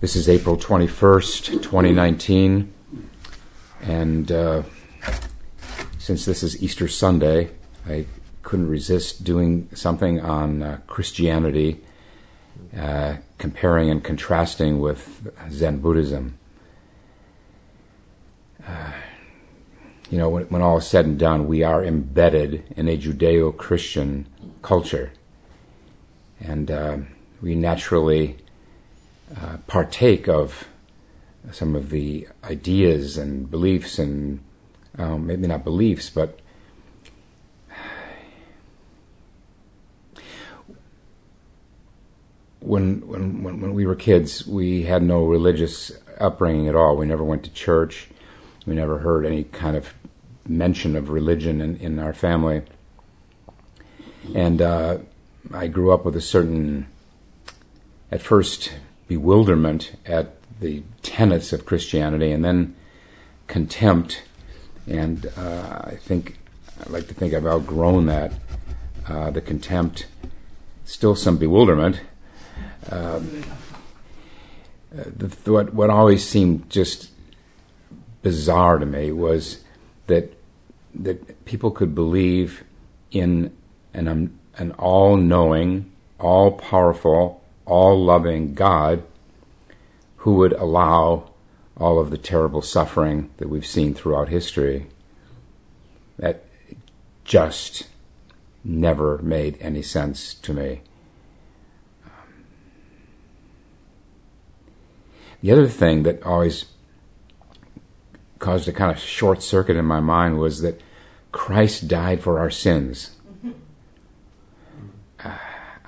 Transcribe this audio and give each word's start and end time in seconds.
This 0.00 0.16
is 0.16 0.28
April 0.28 0.56
21st, 0.56 1.62
2019, 1.62 2.72
and 3.82 4.32
uh, 4.32 4.62
since 5.98 6.24
this 6.24 6.42
is 6.42 6.62
Easter 6.62 6.88
Sunday, 6.88 7.50
I 7.88 8.04
couldn't 8.42 8.68
resist 8.68 9.24
doing 9.24 9.68
something 9.72 10.20
on 10.20 10.62
uh, 10.62 10.80
Christianity, 10.88 11.80
uh, 12.76 13.16
comparing 13.38 13.88
and 13.88 14.02
contrasting 14.02 14.80
with 14.80 15.32
Zen 15.50 15.78
Buddhism. 15.78 16.38
Uh, 18.66 18.92
you 20.10 20.18
know, 20.18 20.28
when, 20.28 20.42
when 20.46 20.60
all 20.60 20.78
is 20.78 20.86
said 20.86 21.06
and 21.06 21.18
done, 21.18 21.46
we 21.46 21.62
are 21.62 21.84
embedded 21.84 22.64
in 22.76 22.88
a 22.88 22.98
Judeo 22.98 23.56
Christian 23.56 24.26
culture. 24.60 25.12
And 26.40 26.70
uh, 26.70 26.98
we 27.40 27.54
naturally 27.54 28.36
uh, 29.40 29.56
partake 29.66 30.28
of 30.28 30.68
some 31.50 31.74
of 31.74 31.90
the 31.90 32.26
ideas 32.42 33.18
and 33.18 33.50
beliefs, 33.50 33.98
and 33.98 34.40
um, 34.98 35.26
maybe 35.26 35.46
not 35.46 35.64
beliefs, 35.64 36.08
but 36.10 36.38
when, 42.60 43.06
when, 43.06 43.42
when 43.42 43.74
we 43.74 43.86
were 43.86 43.94
kids, 43.94 44.46
we 44.46 44.84
had 44.84 45.02
no 45.02 45.24
religious 45.24 45.92
upbringing 46.18 46.68
at 46.68 46.74
all. 46.74 46.96
We 46.96 47.06
never 47.06 47.24
went 47.24 47.44
to 47.44 47.50
church. 47.50 48.08
We 48.66 48.74
never 48.74 48.98
heard 48.98 49.26
any 49.26 49.44
kind 49.44 49.76
of 49.76 49.92
mention 50.48 50.96
of 50.96 51.10
religion 51.10 51.60
in, 51.60 51.76
in 51.76 51.98
our 51.98 52.14
family. 52.14 52.62
And 54.34 54.62
uh, 54.62 54.98
I 55.52 55.66
grew 55.66 55.92
up 55.92 56.06
with 56.06 56.16
a 56.16 56.20
certain, 56.20 56.86
at 58.10 58.22
first, 58.22 58.72
bewilderment 59.16 59.92
at 60.06 60.36
the 60.60 60.82
tenets 61.02 61.52
of 61.52 61.64
Christianity 61.64 62.32
and 62.32 62.44
then 62.44 62.74
contempt. 63.46 64.22
And 64.86 65.26
uh, 65.36 65.80
I 65.84 65.96
think, 65.96 66.38
I 66.80 66.90
like 66.90 67.06
to 67.08 67.14
think 67.14 67.32
I've 67.32 67.46
outgrown 67.46 68.06
that. 68.06 68.32
Uh, 69.06 69.30
the 69.30 69.40
contempt, 69.40 70.06
still 70.84 71.14
some 71.14 71.36
bewilderment. 71.36 72.00
Um, 72.90 73.44
the, 74.90 75.52
what, 75.52 75.74
what 75.74 75.90
always 75.90 76.26
seemed 76.26 76.70
just 76.70 77.10
bizarre 78.22 78.78
to 78.78 78.86
me 78.86 79.12
was 79.12 79.62
that 80.06 80.32
that 80.94 81.44
people 81.44 81.70
could 81.72 81.94
believe 81.94 82.62
in 83.10 83.52
an, 83.92 84.06
um, 84.06 84.38
an 84.56 84.70
all 84.72 85.16
knowing, 85.16 85.90
all 86.20 86.52
powerful, 86.52 87.42
all 87.66 88.02
loving 88.02 88.54
God 88.54 89.02
who 90.18 90.34
would 90.36 90.52
allow 90.52 91.30
all 91.76 91.98
of 91.98 92.10
the 92.10 92.18
terrible 92.18 92.62
suffering 92.62 93.30
that 93.38 93.48
we've 93.48 93.66
seen 93.66 93.94
throughout 93.94 94.28
history. 94.28 94.86
That 96.18 96.44
just 97.24 97.88
never 98.62 99.18
made 99.18 99.58
any 99.60 99.82
sense 99.82 100.34
to 100.34 100.52
me. 100.52 100.82
The 105.42 105.52
other 105.52 105.68
thing 105.68 106.04
that 106.04 106.22
always 106.22 106.66
caused 108.38 108.68
a 108.68 108.72
kind 108.72 108.90
of 108.90 108.98
short 108.98 109.42
circuit 109.42 109.76
in 109.76 109.84
my 109.84 110.00
mind 110.00 110.38
was 110.38 110.62
that 110.62 110.80
Christ 111.32 111.88
died 111.88 112.22
for 112.22 112.38
our 112.38 112.50
sins. 112.50 113.10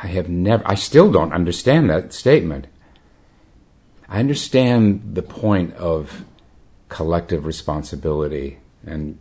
I 0.07 0.11
have 0.11 0.29
never, 0.29 0.63
I 0.65 0.77
still 0.77 1.11
don't 1.11 1.33
understand 1.33 1.91
that 1.91 2.13
statement. 2.13 2.69
I 4.09 4.21
understand 4.21 5.17
the 5.17 5.23
point 5.23 5.75
of 5.75 6.25
collective 6.89 7.45
responsibility 7.45 8.61
and 8.87 9.19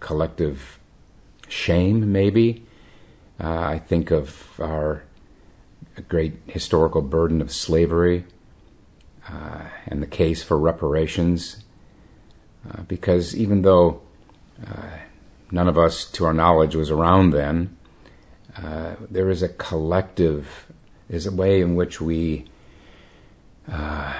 collective 0.00 0.80
shame, 1.46 2.10
maybe. 2.10 2.66
Uh, 3.38 3.56
I 3.60 3.78
think 3.78 4.10
of 4.10 4.60
our 4.60 5.04
great 6.08 6.40
historical 6.48 7.00
burden 7.00 7.40
of 7.40 7.52
slavery 7.52 8.24
uh, 9.28 9.62
and 9.86 10.02
the 10.02 10.08
case 10.08 10.42
for 10.42 10.58
reparations. 10.58 11.64
Uh, 12.68 12.82
because 12.82 13.36
even 13.36 13.62
though 13.62 14.02
uh, 14.66 14.98
none 15.52 15.68
of 15.68 15.78
us, 15.78 16.10
to 16.10 16.24
our 16.24 16.34
knowledge, 16.34 16.74
was 16.74 16.90
around 16.90 17.30
then, 17.30 17.76
uh, 18.56 18.94
there 19.10 19.30
is 19.30 19.42
a 19.42 19.48
collective, 19.48 20.66
is 21.08 21.26
a 21.26 21.32
way 21.32 21.60
in 21.60 21.74
which 21.74 22.00
we 22.00 22.46
uh, 23.70 24.12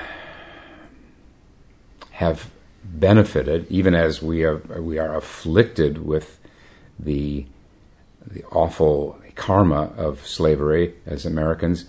have 2.10 2.50
benefited, 2.84 3.66
even 3.70 3.94
as 3.94 4.22
we 4.22 4.44
are 4.44 4.56
we 4.80 4.98
are 4.98 5.16
afflicted 5.16 6.04
with 6.04 6.38
the 6.98 7.46
the 8.26 8.44
awful 8.44 9.18
karma 9.34 9.92
of 9.96 10.26
slavery 10.26 10.94
as 11.06 11.26
Americans. 11.26 11.86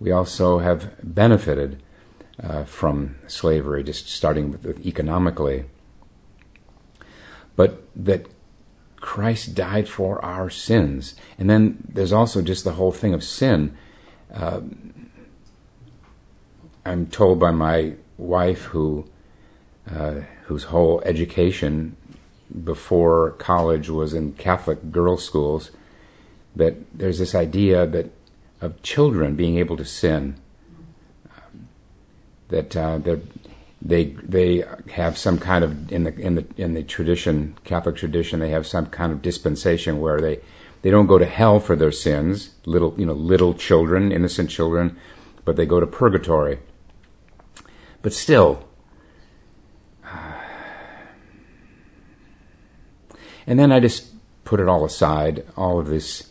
We 0.00 0.10
also 0.10 0.58
have 0.58 0.92
benefited 1.02 1.82
uh, 2.42 2.64
from 2.64 3.16
slavery, 3.26 3.84
just 3.84 4.08
starting 4.08 4.50
with, 4.50 4.64
with 4.64 4.86
economically 4.86 5.64
but 7.56 7.82
that 7.96 8.26
Christ 9.04 9.54
died 9.54 9.86
for 9.86 10.24
our 10.24 10.48
sins. 10.48 11.14
And 11.38 11.50
then 11.50 11.76
there's 11.86 12.10
also 12.10 12.40
just 12.40 12.64
the 12.64 12.72
whole 12.72 12.90
thing 12.90 13.12
of 13.12 13.22
sin. 13.22 13.76
Uh, 14.32 14.62
I'm 16.86 17.06
told 17.08 17.38
by 17.38 17.50
my 17.50 17.96
wife, 18.16 18.62
who 18.72 19.04
uh, 19.94 20.20
whose 20.44 20.64
whole 20.64 21.02
education 21.04 21.98
before 22.64 23.32
college 23.32 23.90
was 23.90 24.14
in 24.14 24.32
Catholic 24.32 24.90
girls' 24.90 25.22
schools, 25.22 25.70
that 26.56 26.74
there's 26.96 27.18
this 27.18 27.34
idea 27.34 27.86
that 27.86 28.10
of 28.62 28.80
children 28.82 29.36
being 29.36 29.58
able 29.58 29.76
to 29.76 29.84
sin. 29.84 30.36
Um, 31.36 31.68
that 32.48 32.74
uh, 32.74 32.96
they're 32.96 33.20
they 33.84 34.06
they 34.22 34.64
have 34.92 35.18
some 35.18 35.38
kind 35.38 35.62
of 35.62 35.92
in 35.92 36.04
the 36.04 36.18
in 36.18 36.36
the 36.36 36.46
in 36.56 36.72
the 36.74 36.82
tradition 36.82 37.56
Catholic 37.64 37.96
tradition 37.96 38.40
they 38.40 38.48
have 38.48 38.66
some 38.66 38.86
kind 38.86 39.12
of 39.12 39.20
dispensation 39.20 40.00
where 40.00 40.20
they 40.20 40.40
they 40.82 40.90
don't 40.90 41.06
go 41.06 41.18
to 41.18 41.26
hell 41.26 41.60
for 41.60 41.76
their 41.76 41.92
sins 41.92 42.54
little 42.64 42.94
you 42.96 43.04
know 43.04 43.12
little 43.12 43.52
children 43.52 44.10
innocent 44.10 44.48
children 44.48 44.96
but 45.44 45.56
they 45.56 45.66
go 45.66 45.80
to 45.80 45.86
purgatory. 45.86 46.58
But 48.00 48.14
still 48.14 48.66
and 53.46 53.58
then 53.58 53.70
I 53.70 53.80
just 53.80 54.12
put 54.44 54.60
it 54.60 54.68
all 54.68 54.84
aside 54.86 55.44
all 55.56 55.78
of 55.78 55.88
this 55.88 56.30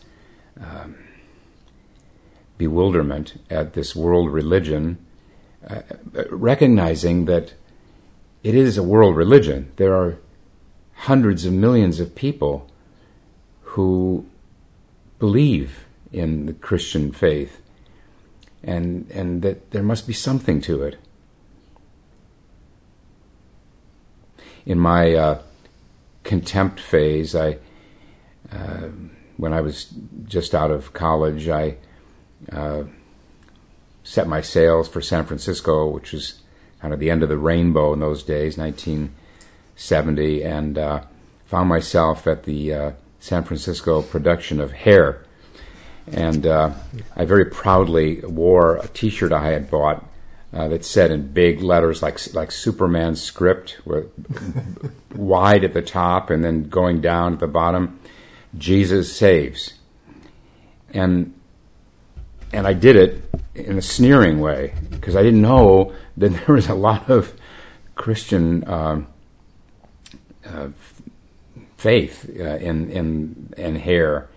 um, 0.60 0.96
bewilderment 2.58 3.40
at 3.50 3.74
this 3.74 3.94
world 3.94 4.32
religion 4.32 5.03
recognizing 6.30 7.24
that 7.26 7.54
it 8.42 8.54
is 8.54 8.76
a 8.76 8.82
world 8.82 9.16
religion. 9.16 9.72
There 9.76 9.94
are 9.94 10.18
hundreds 10.94 11.44
of 11.44 11.52
millions 11.52 12.00
of 12.00 12.14
people 12.14 12.70
who 13.62 14.26
believe 15.18 15.84
in 16.12 16.46
the 16.46 16.52
Christian 16.52 17.12
faith, 17.12 17.60
and 18.62 19.10
and 19.10 19.42
that 19.42 19.70
there 19.70 19.82
must 19.82 20.06
be 20.06 20.12
something 20.12 20.60
to 20.62 20.82
it. 20.82 20.96
In 24.66 24.78
my 24.78 25.14
uh, 25.14 25.42
contempt 26.22 26.80
phase, 26.80 27.34
I 27.34 27.58
uh, 28.52 28.88
when 29.36 29.52
I 29.52 29.60
was 29.60 29.92
just 30.24 30.54
out 30.54 30.70
of 30.70 30.92
college, 30.92 31.48
I 31.48 31.76
uh, 32.52 32.84
set 34.04 34.28
my 34.28 34.42
sails 34.42 34.86
for 34.88 35.00
San 35.00 35.24
Francisco, 35.24 35.88
which 35.88 36.12
was 36.12 36.40
kind 36.80 36.94
of 36.94 37.00
the 37.00 37.10
end 37.10 37.22
of 37.22 37.28
the 37.30 37.38
rainbow 37.38 37.92
in 37.94 38.00
those 38.00 38.22
days, 38.22 38.56
1970, 38.56 40.44
and 40.44 40.78
uh, 40.78 41.02
found 41.46 41.68
myself 41.68 42.26
at 42.26 42.44
the 42.44 42.72
uh, 42.72 42.92
San 43.18 43.42
Francisco 43.42 44.02
production 44.02 44.60
of 44.60 44.70
Hair. 44.72 45.24
And 46.06 46.46
uh, 46.46 46.72
I 47.16 47.24
very 47.24 47.46
proudly 47.46 48.20
wore 48.20 48.76
a 48.76 48.86
T-shirt 48.88 49.32
I 49.32 49.50
had 49.50 49.70
bought 49.70 50.04
uh, 50.52 50.68
that 50.68 50.84
said 50.84 51.10
in 51.10 51.32
big 51.32 51.62
letters, 51.62 52.02
like 52.02 52.32
like 52.34 52.52
Superman 52.52 53.16
script, 53.16 53.78
wide 55.14 55.64
at 55.64 55.72
the 55.72 55.82
top 55.82 56.30
and 56.30 56.44
then 56.44 56.68
going 56.68 57.00
down 57.00 57.32
at 57.32 57.40
the 57.40 57.48
bottom, 57.48 57.98
"Jesus 58.56 59.16
saves." 59.16 59.72
And 60.92 61.34
and 62.54 62.68
I 62.68 62.72
did 62.72 62.94
it 62.94 63.22
in 63.54 63.78
a 63.78 63.82
sneering 63.82 64.38
way 64.38 64.74
because 64.90 65.16
I 65.16 65.22
didn't 65.22 65.42
know 65.42 65.92
that 66.16 66.28
there 66.46 66.54
was 66.54 66.68
a 66.68 66.74
lot 66.74 67.10
of 67.10 67.34
Christian 67.96 68.66
um, 68.68 69.06
uh, 70.46 70.68
faith 71.76 72.30
uh, 72.38 72.42
in 72.42 72.90
in 72.90 73.54
in 73.56 73.76
hair. 73.76 74.28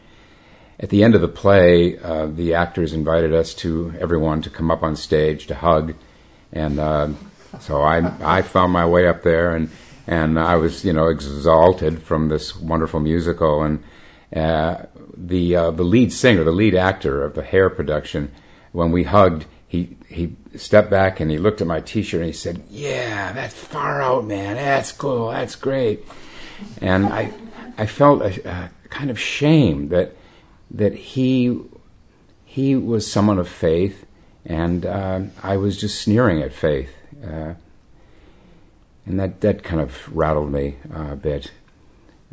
At 0.79 0.89
the 0.89 1.03
end 1.03 1.15
of 1.15 1.21
the 1.21 1.27
play, 1.27 1.97
uh, 1.97 2.27
the 2.27 2.53
actors 2.53 2.93
invited 2.93 3.33
us 3.33 3.55
to 3.55 3.93
everyone 3.99 4.43
to 4.43 4.49
come 4.51 4.69
up 4.69 4.83
on 4.83 4.95
stage 4.95 5.47
to 5.47 5.55
hug, 5.55 5.95
and 6.51 6.79
uh, 6.79 7.09
so 7.59 7.81
I 7.81 8.37
I 8.37 8.41
found 8.41 8.71
my 8.71 8.85
way 8.85 9.07
up 9.07 9.23
there, 9.23 9.55
and 9.55 9.69
and 10.05 10.39
I 10.39 10.55
was 10.55 10.83
you 10.83 10.93
know 10.93 11.07
exalted 11.07 12.03
from 12.03 12.29
this 12.29 12.55
wonderful 12.55 12.99
musical, 12.99 13.63
and 13.63 13.83
uh, 14.35 14.85
the 15.17 15.55
uh, 15.55 15.71
the 15.71 15.83
lead 15.83 16.13
singer, 16.13 16.43
the 16.43 16.51
lead 16.51 16.75
actor 16.75 17.23
of 17.23 17.33
the 17.33 17.43
Hair 17.43 17.69
production, 17.69 18.31
when 18.71 18.91
we 18.91 19.03
hugged, 19.03 19.45
he 19.67 19.97
he 20.07 20.35
stepped 20.55 20.89
back 20.89 21.19
and 21.19 21.31
he 21.31 21.37
looked 21.37 21.61
at 21.61 21.67
my 21.67 21.81
T-shirt 21.81 22.21
and 22.21 22.27
he 22.27 22.33
said, 22.33 22.63
"Yeah, 22.69 23.33
that's 23.33 23.55
far 23.55 24.01
out, 24.01 24.25
man. 24.25 24.55
That's 24.55 24.91
cool. 24.91 25.29
That's 25.31 25.55
great." 25.55 26.05
And 26.81 27.07
I 27.07 27.31
I 27.77 27.85
felt 27.85 28.21
a, 28.21 28.49
a 28.49 28.71
kind 28.89 29.09
of 29.09 29.19
shame 29.19 29.89
that 29.89 30.15
that 30.71 30.93
he 30.93 31.59
he 32.45 32.75
was 32.75 33.09
someone 33.09 33.39
of 33.39 33.47
faith, 33.47 34.05
and 34.45 34.85
uh, 34.85 35.21
I 35.43 35.57
was 35.57 35.77
just 35.77 36.01
sneering 36.01 36.41
at 36.41 36.53
faith, 36.53 36.95
uh, 37.23 37.53
and 39.05 39.19
that 39.19 39.41
that 39.41 39.63
kind 39.63 39.81
of 39.81 40.15
rattled 40.15 40.51
me 40.51 40.77
uh, 40.93 41.11
a 41.11 41.15
bit 41.15 41.51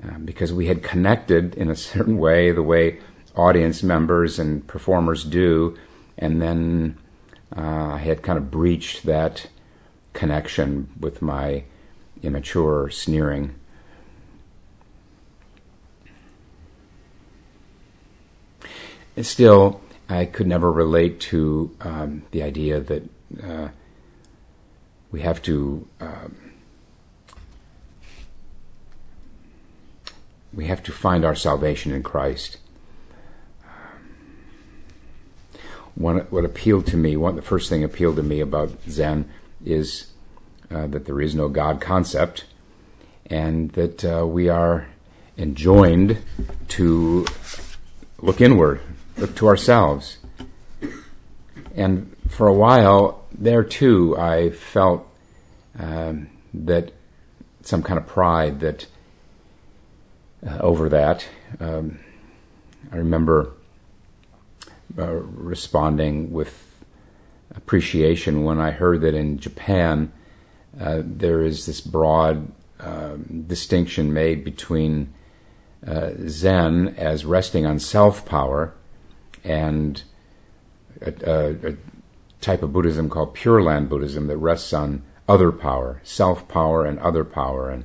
uh, 0.03 0.19
because 0.25 0.53
we 0.53 0.67
had 0.67 0.83
connected 0.83 1.55
in 1.55 1.71
a 1.71 1.77
certain 1.77 2.19
way, 2.19 2.51
the 2.51 2.63
way 2.63 2.99
audience 3.37 3.83
members 3.83 4.39
and 4.39 4.67
performers 4.67 5.25
do, 5.25 5.77
and 6.19 6.41
then 6.41 6.97
uh, 7.57 7.93
I 7.95 7.99
had 7.99 8.23
kind 8.23 8.39
of 8.39 8.51
breached 8.51 9.05
that 9.07 9.49
connection 10.13 10.89
with 10.99 11.23
my 11.23 11.65
immature 12.23 12.91
sneering. 12.91 13.55
still, 19.23 19.81
I 20.09 20.25
could 20.25 20.47
never 20.47 20.73
relate 20.73 21.21
to 21.21 21.75
um, 21.81 22.25
the 22.33 22.43
idea 22.43 22.81
that 22.81 23.09
uh, 23.43 23.69
we 25.13 25.21
have 25.21 25.41
to 25.43 25.87
um, 26.01 26.44
we 30.55 30.67
have 30.67 30.83
to 30.85 30.93
find 30.93 31.25
our 31.25 31.35
salvation 31.35 31.93
in 31.93 32.03
Christ. 32.03 32.59
One, 35.95 36.19
what 36.31 36.45
appealed 36.45 36.87
to 36.89 36.97
me, 36.97 37.17
one 37.17 37.37
the 37.37 37.43
first 37.43 37.69
thing 37.69 37.85
appealed 37.85 38.17
to 38.17 38.23
me 38.23 38.41
about 38.41 38.71
Zen 38.89 39.31
is 39.65 40.09
uh, 40.71 40.87
that 40.89 41.07
there 41.07 41.21
is 41.21 41.35
no 41.35 41.49
God 41.49 41.81
concept, 41.81 42.47
and 43.27 43.71
that 43.73 44.05
uh, 44.05 44.27
we 44.27 44.49
are 44.49 44.89
enjoined 45.39 46.19
to 46.69 47.27
look 48.21 48.41
inward, 48.41 48.81
look 49.17 49.35
to 49.37 49.47
ourselves. 49.47 50.19
And 51.75 52.17
for 52.29 52.47
a 52.47 52.55
while, 52.55 53.25
there 53.33 53.65
too, 53.65 54.17
I 54.19 54.51
felt 54.51 55.07
um, 55.79 56.29
that 56.53 56.93
some 57.63 57.83
kind 57.83 57.99
of 57.99 58.07
pride 58.07 58.61
that 58.61 58.87
uh, 60.47 60.59
over 60.59 60.89
that. 60.89 61.27
Um, 61.61 62.01
I 62.93 62.97
remember 62.97 63.53
uh, 64.99 65.13
responding 65.13 66.33
with 66.33 66.83
appreciation 67.55 68.45
when 68.45 68.59
I 68.59 68.71
heard 68.71 69.01
that 69.03 69.15
in 69.15 69.39
Japan 69.39 70.13
uh, 70.81 71.03
there 71.05 71.43
is 71.43 71.67
this 71.67 71.81
broad 71.81 72.51
um, 72.81 73.45
distinction 73.47 74.13
made 74.13 74.45
between 74.45 75.13
uh, 75.87 76.11
Zen 76.27 76.95
as 76.97 77.25
resting 77.25 77.67
on 77.67 77.79
self 77.79 78.27
power 78.27 78.75
and 79.45 80.03
a, 81.01 81.13
a, 81.31 81.71
a, 81.71 81.77
type 82.41 82.63
of 82.63 82.73
Buddhism 82.73 83.09
called 83.09 83.35
Pure 83.35 83.63
Land 83.63 83.89
Buddhism 83.89 84.27
that 84.27 84.37
rests 84.37 84.73
on 84.73 85.03
other 85.29 85.53
power, 85.53 86.01
self 86.03 86.49
power, 86.49 86.85
and 86.85 86.99
other 86.99 87.25
power. 87.25 87.71
And, 87.71 87.85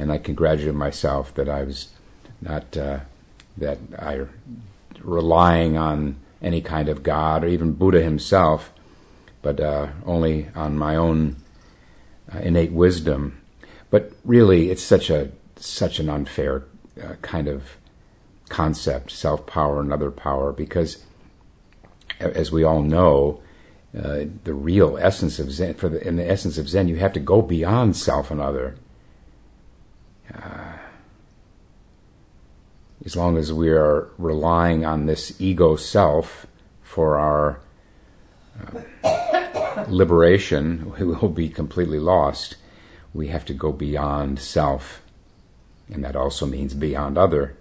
and 0.00 0.10
I 0.10 0.18
congratulate 0.18 0.74
myself 0.74 1.34
that 1.34 1.48
I 1.48 1.62
was 1.62 1.88
not 2.40 2.74
uh, 2.76 3.00
that 3.58 3.78
I 3.98 4.22
relying 5.02 5.76
on 5.76 6.16
any 6.42 6.62
kind 6.62 6.88
of 6.88 7.02
God 7.02 7.44
or 7.44 7.48
even 7.48 7.72
Buddha 7.72 8.02
himself, 8.02 8.72
but 9.42 9.60
uh, 9.60 9.88
only 10.06 10.48
on 10.54 10.78
my 10.78 10.96
own 10.96 11.36
uh, 12.34 12.38
innate 12.38 12.72
wisdom. 12.72 13.40
But 13.90 14.12
really, 14.24 14.70
it's 14.70 14.82
such 14.82 15.10
a 15.10 15.30
such 15.56 15.98
an 15.98 16.08
unfair 16.08 16.64
uh, 17.02 17.14
kind 17.20 17.46
of 17.46 17.76
concept, 18.48 19.10
self 19.10 19.46
power 19.46 19.80
and 19.80 19.92
other 19.92 20.10
power, 20.10 20.50
because 20.52 21.04
as 22.20 22.50
we 22.50 22.64
all 22.64 22.82
know, 22.82 23.42
uh, 23.96 24.24
the 24.44 24.54
real 24.54 24.96
essence 24.96 25.38
of 25.38 25.52
Zen, 25.52 25.74
for 25.74 25.90
the, 25.90 26.06
in 26.06 26.16
the 26.16 26.28
essence 26.28 26.56
of 26.56 26.68
Zen, 26.70 26.88
you 26.88 26.96
have 26.96 27.12
to 27.12 27.20
go 27.20 27.42
beyond 27.42 27.96
self 27.96 28.30
and 28.30 28.40
other. 28.40 28.76
Uh, 30.34 30.78
as 33.04 33.16
long 33.16 33.36
as 33.36 33.52
we 33.52 33.70
are 33.70 34.10
relying 34.18 34.84
on 34.84 35.06
this 35.06 35.40
ego 35.40 35.76
self 35.76 36.46
for 36.82 37.18
our 37.18 37.60
uh, 39.02 39.84
liberation, 39.88 40.92
we 40.98 41.06
will 41.06 41.28
be 41.28 41.48
completely 41.48 41.98
lost. 41.98 42.56
We 43.14 43.28
have 43.28 43.44
to 43.46 43.54
go 43.54 43.72
beyond 43.72 44.38
self, 44.38 45.02
and 45.90 46.04
that 46.04 46.14
also 46.14 46.46
means 46.46 46.74
beyond 46.74 47.16
other. 47.16 47.56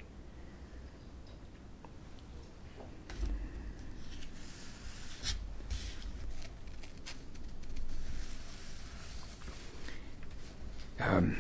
Um, 11.00 11.38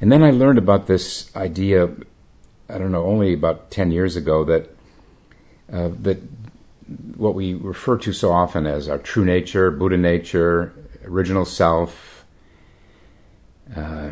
and 0.00 0.12
then 0.12 0.22
I 0.22 0.30
learned 0.30 0.58
about 0.58 0.86
this 0.86 1.34
idea 1.36 1.90
I 2.70 2.76
don't 2.76 2.92
know, 2.92 3.04
only 3.04 3.32
about 3.32 3.70
10 3.70 3.90
years 3.90 4.16
ago 4.16 4.44
that, 4.44 4.70
uh, 5.72 5.88
that 6.02 6.18
what 7.16 7.34
we 7.34 7.54
refer 7.54 7.96
to 7.98 8.12
so 8.12 8.30
often 8.30 8.66
as 8.66 8.88
our 8.88 8.98
true 8.98 9.24
nature, 9.24 9.70
Buddha 9.70 9.96
nature, 9.96 10.74
original 11.04 11.46
self, 11.46 12.26
uh, 13.74 14.10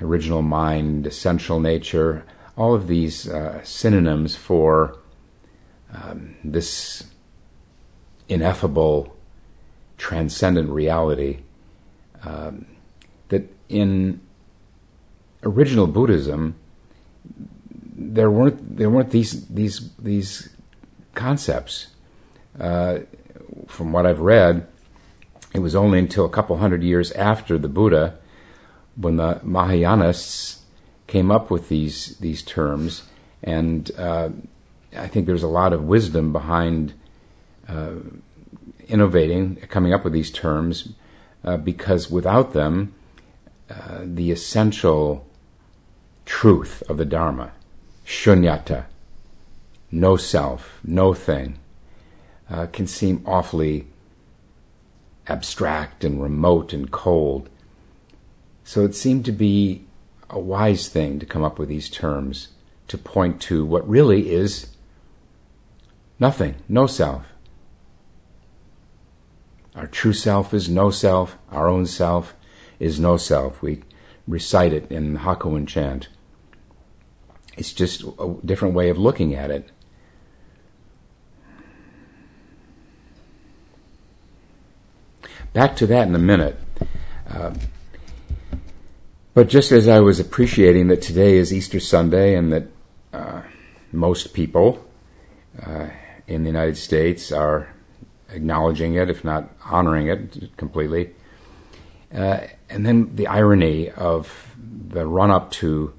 original 0.00 0.40
mind, 0.40 1.06
essential 1.06 1.60
nature, 1.60 2.24
all 2.56 2.74
of 2.74 2.86
these 2.86 3.28
uh, 3.28 3.62
synonyms 3.62 4.36
for 4.36 4.98
um, 5.92 6.34
this 6.42 7.04
ineffable, 8.28 9.14
transcendent 9.98 10.70
reality. 10.70 11.40
Um, 12.22 12.66
that 13.28 13.54
in 13.68 14.20
original 15.42 15.86
Buddhism, 15.86 16.54
there 17.96 18.30
weren't 18.30 18.76
there 18.76 18.90
weren't 18.90 19.10
these 19.10 19.46
these 19.48 19.90
these 19.96 20.50
concepts. 21.14 21.88
Uh, 22.58 23.00
from 23.66 23.92
what 23.92 24.06
I've 24.06 24.20
read, 24.20 24.66
it 25.54 25.60
was 25.60 25.74
only 25.74 25.98
until 25.98 26.24
a 26.24 26.30
couple 26.30 26.56
hundred 26.56 26.82
years 26.82 27.12
after 27.12 27.58
the 27.58 27.68
Buddha, 27.68 28.18
when 28.96 29.16
the 29.16 29.40
Mahayanists 29.44 30.60
came 31.06 31.30
up 31.30 31.50
with 31.50 31.68
these 31.68 32.16
these 32.18 32.42
terms, 32.42 33.04
and 33.42 33.90
uh, 33.98 34.30
I 34.96 35.06
think 35.06 35.26
there's 35.26 35.42
a 35.42 35.48
lot 35.48 35.72
of 35.72 35.84
wisdom 35.84 36.32
behind 36.32 36.94
uh, 37.68 37.94
innovating, 38.88 39.56
coming 39.68 39.92
up 39.92 40.04
with 40.04 40.12
these 40.12 40.30
terms, 40.30 40.90
uh, 41.44 41.56
because 41.56 42.10
without 42.10 42.52
them, 42.52 42.94
uh, 43.70 44.00
the 44.02 44.30
essential 44.30 45.27
truth 46.28 46.82
of 46.90 46.98
the 46.98 47.06
Dharma 47.06 47.52
shunyata, 48.06 48.84
no 49.90 50.16
self, 50.16 50.78
no 50.84 51.14
thing, 51.14 51.58
uh, 52.50 52.66
can 52.66 52.86
seem 52.86 53.22
awfully 53.26 53.86
abstract 55.26 56.04
and 56.04 56.22
remote 56.22 56.74
and 56.74 56.90
cold. 56.90 57.48
So 58.62 58.84
it 58.84 58.94
seemed 58.94 59.24
to 59.24 59.32
be 59.32 59.86
a 60.28 60.38
wise 60.38 60.88
thing 60.88 61.18
to 61.18 61.26
come 61.26 61.42
up 61.42 61.58
with 61.58 61.70
these 61.70 61.88
terms 61.88 62.48
to 62.88 62.98
point 62.98 63.40
to 63.42 63.64
what 63.64 63.88
really 63.88 64.30
is 64.30 64.68
nothing, 66.20 66.56
no 66.68 66.86
self. 66.86 67.24
Our 69.74 69.86
true 69.86 70.12
self 70.12 70.52
is 70.52 70.68
no 70.68 70.90
self, 70.90 71.38
our 71.50 71.68
own 71.68 71.86
self 71.86 72.34
is 72.78 73.00
no 73.00 73.16
self. 73.16 73.62
We 73.62 73.82
recite 74.26 74.74
it 74.74 74.92
in 74.92 75.14
the 75.14 75.64
chant. 75.66 76.08
It's 77.58 77.72
just 77.72 78.02
a 78.02 78.36
different 78.44 78.74
way 78.74 78.88
of 78.88 78.98
looking 78.98 79.34
at 79.34 79.50
it. 79.50 79.70
Back 85.52 85.76
to 85.76 85.86
that 85.88 86.06
in 86.06 86.14
a 86.14 86.18
minute. 86.18 86.56
Uh, 87.28 87.54
but 89.34 89.48
just 89.48 89.72
as 89.72 89.88
I 89.88 90.00
was 90.00 90.20
appreciating 90.20 90.88
that 90.88 91.02
today 91.02 91.36
is 91.36 91.52
Easter 91.52 91.80
Sunday 91.80 92.34
and 92.34 92.52
that 92.52 92.64
uh, 93.12 93.42
most 93.92 94.34
people 94.34 94.84
uh, 95.64 95.88
in 96.26 96.42
the 96.42 96.48
United 96.48 96.76
States 96.76 97.32
are 97.32 97.74
acknowledging 98.30 98.94
it, 98.94 99.10
if 99.10 99.24
not 99.24 99.50
honoring 99.64 100.08
it 100.08 100.56
completely. 100.56 101.14
Uh, 102.14 102.40
and 102.70 102.86
then 102.86 103.14
the 103.16 103.26
irony 103.26 103.90
of 103.90 104.54
the 104.88 105.06
run 105.06 105.30
up 105.30 105.50
to 105.50 105.92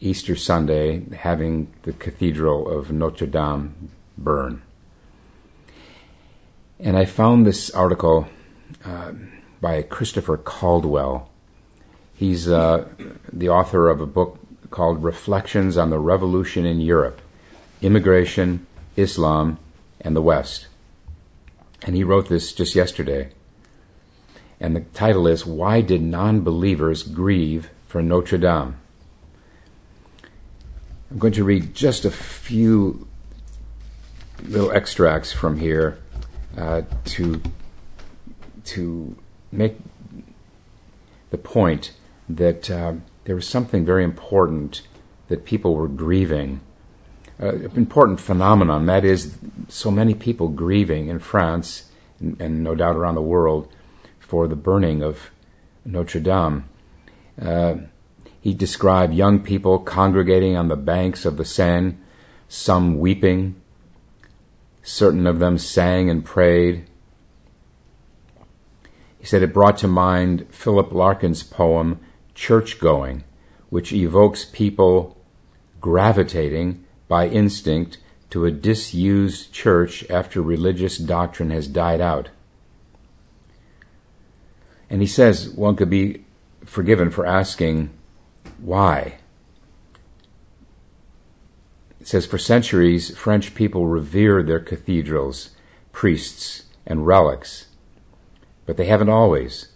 Easter 0.00 0.36
Sunday 0.36 1.04
having 1.14 1.72
the 1.82 1.92
Cathedral 1.92 2.68
of 2.68 2.90
Notre 2.92 3.26
Dame 3.26 3.90
burn. 4.18 4.62
And 6.78 6.96
I 6.96 7.04
found 7.04 7.46
this 7.46 7.70
article 7.70 8.28
uh, 8.84 9.12
by 9.60 9.82
Christopher 9.82 10.36
Caldwell. 10.36 11.30
He's 12.14 12.48
uh, 12.48 12.86
the 13.32 13.48
author 13.48 13.88
of 13.88 14.00
a 14.00 14.06
book 14.06 14.38
called 14.70 15.02
Reflections 15.02 15.76
on 15.76 15.90
the 15.90 15.98
Revolution 15.98 16.66
in 16.66 16.80
Europe 16.80 17.20
Immigration, 17.80 18.66
Islam, 18.96 19.58
and 20.00 20.16
the 20.16 20.22
West. 20.22 20.68
And 21.82 21.94
he 21.94 22.02
wrote 22.02 22.28
this 22.28 22.52
just 22.52 22.74
yesterday. 22.74 23.30
And 24.58 24.74
the 24.74 24.80
title 24.80 25.26
is 25.26 25.44
Why 25.44 25.80
Did 25.80 26.02
Non 26.02 26.40
Believers 26.40 27.02
Grieve 27.02 27.68
for 27.86 28.02
Notre 28.02 28.38
Dame? 28.38 28.76
I'm 31.14 31.20
going 31.20 31.34
to 31.34 31.44
read 31.44 31.76
just 31.76 32.04
a 32.04 32.10
few 32.10 33.06
little 34.42 34.72
extracts 34.72 35.30
from 35.30 35.60
here 35.60 35.96
uh, 36.58 36.82
to 37.04 37.40
to 38.64 39.16
make 39.52 39.76
the 41.30 41.38
point 41.38 41.92
that 42.28 42.68
uh, 42.68 42.94
there 43.26 43.36
was 43.36 43.46
something 43.46 43.84
very 43.84 44.02
important 44.02 44.82
that 45.28 45.44
people 45.44 45.76
were 45.76 45.86
grieving. 45.86 46.60
Uh, 47.40 47.58
important 47.76 48.18
phenomenon 48.18 48.86
that 48.86 49.04
is 49.04 49.38
so 49.68 49.92
many 49.92 50.14
people 50.14 50.48
grieving 50.48 51.06
in 51.06 51.20
France 51.20 51.90
and, 52.18 52.40
and, 52.40 52.64
no 52.64 52.74
doubt 52.74 52.96
around 52.96 53.14
the 53.14 53.22
world 53.22 53.68
for 54.18 54.48
the 54.48 54.56
burning 54.56 55.00
of 55.00 55.30
Notre 55.84 56.20
Dame. 56.20 56.64
He 58.44 58.52
described 58.52 59.14
young 59.14 59.40
people 59.40 59.78
congregating 59.78 60.54
on 60.54 60.68
the 60.68 60.76
banks 60.76 61.24
of 61.24 61.38
the 61.38 61.46
Seine, 61.46 61.96
some 62.46 62.98
weeping, 62.98 63.54
certain 64.82 65.26
of 65.26 65.38
them 65.38 65.56
sang 65.56 66.10
and 66.10 66.22
prayed. 66.22 66.84
He 69.18 69.24
said 69.24 69.42
it 69.42 69.54
brought 69.54 69.78
to 69.78 69.88
mind 69.88 70.46
Philip 70.50 70.92
Larkin's 70.92 71.42
poem, 71.42 72.00
Church 72.34 72.78
Going, 72.78 73.24
which 73.70 73.94
evokes 73.94 74.44
people 74.44 75.16
gravitating 75.80 76.84
by 77.08 77.28
instinct 77.28 77.96
to 78.28 78.44
a 78.44 78.50
disused 78.50 79.54
church 79.54 80.04
after 80.10 80.42
religious 80.42 80.98
doctrine 80.98 81.48
has 81.48 81.66
died 81.66 82.02
out. 82.02 82.28
And 84.90 85.00
he 85.00 85.08
says 85.08 85.48
one 85.48 85.76
could 85.76 85.88
be 85.88 86.26
forgiven 86.66 87.08
for 87.10 87.24
asking, 87.24 87.88
why? 88.58 89.18
It 92.00 92.08
says, 92.08 92.26
for 92.26 92.38
centuries, 92.38 93.16
French 93.16 93.54
people 93.54 93.86
revered 93.86 94.46
their 94.46 94.60
cathedrals, 94.60 95.50
priests, 95.92 96.64
and 96.86 97.06
relics 97.06 97.66
but 98.66 98.76
they 98.76 98.86
haven't 98.86 99.08
always. 99.08 99.68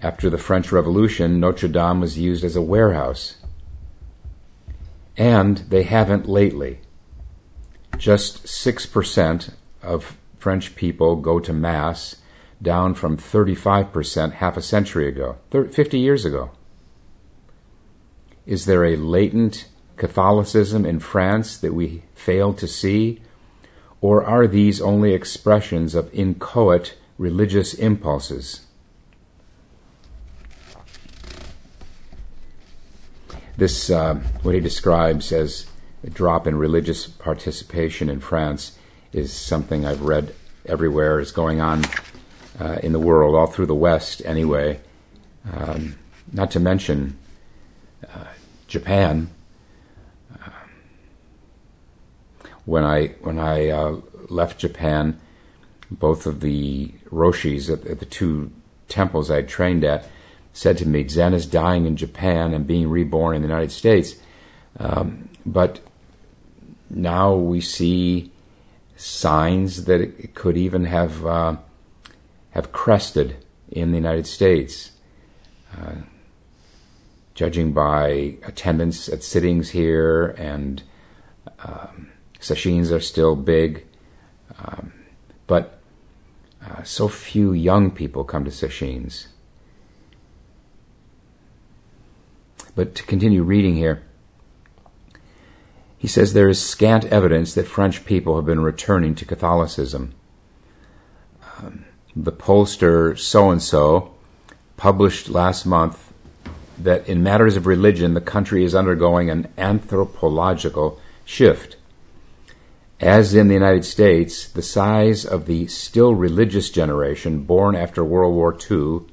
After 0.00 0.30
the 0.30 0.38
French 0.38 0.70
Revolution, 0.70 1.40
Notre 1.40 1.68
Dame 1.68 2.00
was 2.00 2.18
used 2.18 2.44
as 2.44 2.56
a 2.56 2.62
warehouse. 2.62 3.36
And 5.16 5.58
they 5.68 5.82
haven't 5.82 6.28
lately. 6.28 6.80
Just 7.96 8.44
6% 8.44 9.54
of 9.82 10.16
French 10.38 10.76
people 10.76 11.16
go 11.16 11.40
to 11.40 11.52
Mass, 11.52 12.16
down 12.62 12.94
from 12.94 13.16
35% 13.16 14.34
half 14.34 14.56
a 14.56 14.62
century 14.62 15.08
ago, 15.08 15.36
50 15.50 15.98
years 15.98 16.24
ago. 16.24 16.50
Is 18.48 18.64
there 18.64 18.84
a 18.84 18.96
latent 18.96 19.68
Catholicism 19.96 20.84
in 20.84 20.98
France 20.98 21.56
that 21.58 21.74
we 21.74 22.02
fail 22.14 22.52
to 22.54 22.66
see? 22.66 23.20
Or 24.00 24.24
are 24.24 24.48
these 24.48 24.80
only 24.80 25.12
expressions 25.12 25.94
of 25.94 26.12
inchoate 26.12 26.96
religious 27.18 27.74
impulses. 27.74 28.60
This, 33.56 33.90
uh, 33.90 34.14
what 34.42 34.54
he 34.54 34.60
describes 34.60 35.32
as 35.32 35.66
a 36.04 36.10
drop 36.10 36.46
in 36.46 36.56
religious 36.56 37.08
participation 37.08 38.08
in 38.08 38.20
France, 38.20 38.78
is 39.12 39.32
something 39.32 39.84
I've 39.84 40.02
read 40.02 40.32
everywhere 40.64 41.18
is 41.18 41.32
going 41.32 41.60
on 41.60 41.84
uh, 42.60 42.78
in 42.82 42.92
the 42.92 43.00
world, 43.00 43.34
all 43.34 43.48
through 43.48 43.66
the 43.66 43.74
West 43.74 44.22
anyway. 44.24 44.80
Um, 45.52 45.98
not 46.32 46.52
to 46.52 46.60
mention 46.60 47.18
Japan. 48.68 49.30
Uh, 50.32 50.50
when 52.64 52.84
I 52.84 53.08
when 53.20 53.38
I 53.38 53.68
uh, 53.68 54.00
left 54.28 54.58
Japan, 54.58 55.18
both 55.90 56.26
of 56.26 56.40
the 56.40 56.88
roshis 57.10 57.72
at, 57.72 57.86
at 57.86 57.98
the 57.98 58.06
two 58.06 58.52
temples 58.88 59.30
I 59.30 59.42
trained 59.42 59.84
at 59.84 60.06
said 60.52 60.78
to 60.78 60.88
me, 60.88 61.06
Zen 61.06 61.34
is 61.34 61.46
dying 61.46 61.86
in 61.86 61.96
Japan 61.96 62.52
and 62.52 62.66
being 62.66 62.88
reborn 62.88 63.36
in 63.36 63.42
the 63.42 63.48
United 63.48 63.70
States. 63.70 64.16
Um, 64.78 65.28
but 65.46 65.80
now 66.90 67.34
we 67.34 67.60
see 67.60 68.32
signs 68.96 69.84
that 69.84 70.00
it 70.00 70.34
could 70.34 70.56
even 70.56 70.84
have 70.86 71.24
uh, 71.24 71.56
have 72.50 72.72
crested 72.72 73.36
in 73.70 73.92
the 73.92 73.98
United 73.98 74.26
States. 74.26 74.92
Uh, 75.72 75.96
judging 77.38 77.72
by 77.72 78.34
attendance 78.42 79.08
at 79.08 79.22
sittings 79.22 79.70
here, 79.70 80.34
and 80.36 80.82
um, 81.60 82.10
are 82.90 82.98
still 82.98 83.36
big, 83.36 83.86
um, 84.58 84.92
but 85.46 85.78
uh, 86.66 86.82
so 86.82 87.06
few 87.06 87.52
young 87.52 87.92
people 87.92 88.24
come 88.24 88.44
to 88.44 88.50
sesshins. 88.50 89.28
But 92.74 92.96
to 92.96 93.04
continue 93.04 93.44
reading 93.44 93.76
here, 93.76 94.02
he 95.96 96.08
says 96.08 96.32
there 96.32 96.48
is 96.48 96.60
scant 96.60 97.04
evidence 97.04 97.54
that 97.54 97.68
French 97.68 98.04
people 98.04 98.34
have 98.34 98.46
been 98.46 98.62
returning 98.62 99.14
to 99.14 99.24
Catholicism. 99.24 100.12
Um, 101.56 101.84
the 102.16 102.32
pollster 102.32 103.16
so 103.16 103.48
and 103.48 103.62
so 103.62 104.16
published 104.76 105.28
last 105.28 105.64
month 105.64 106.07
that 106.78 107.08
in 107.08 107.22
matters 107.22 107.56
of 107.56 107.66
religion, 107.66 108.14
the 108.14 108.20
country 108.20 108.64
is 108.64 108.74
undergoing 108.74 109.30
an 109.30 109.52
anthropological 109.58 111.00
shift. 111.24 111.76
As 113.00 113.34
in 113.34 113.48
the 113.48 113.54
United 113.54 113.84
States, 113.84 114.48
the 114.48 114.62
size 114.62 115.24
of 115.24 115.46
the 115.46 115.66
still 115.68 116.14
religious 116.14 116.70
generation 116.70 117.44
born 117.44 117.76
after 117.76 118.02
World 118.04 118.34
War 118.34 118.56
II 118.70 119.06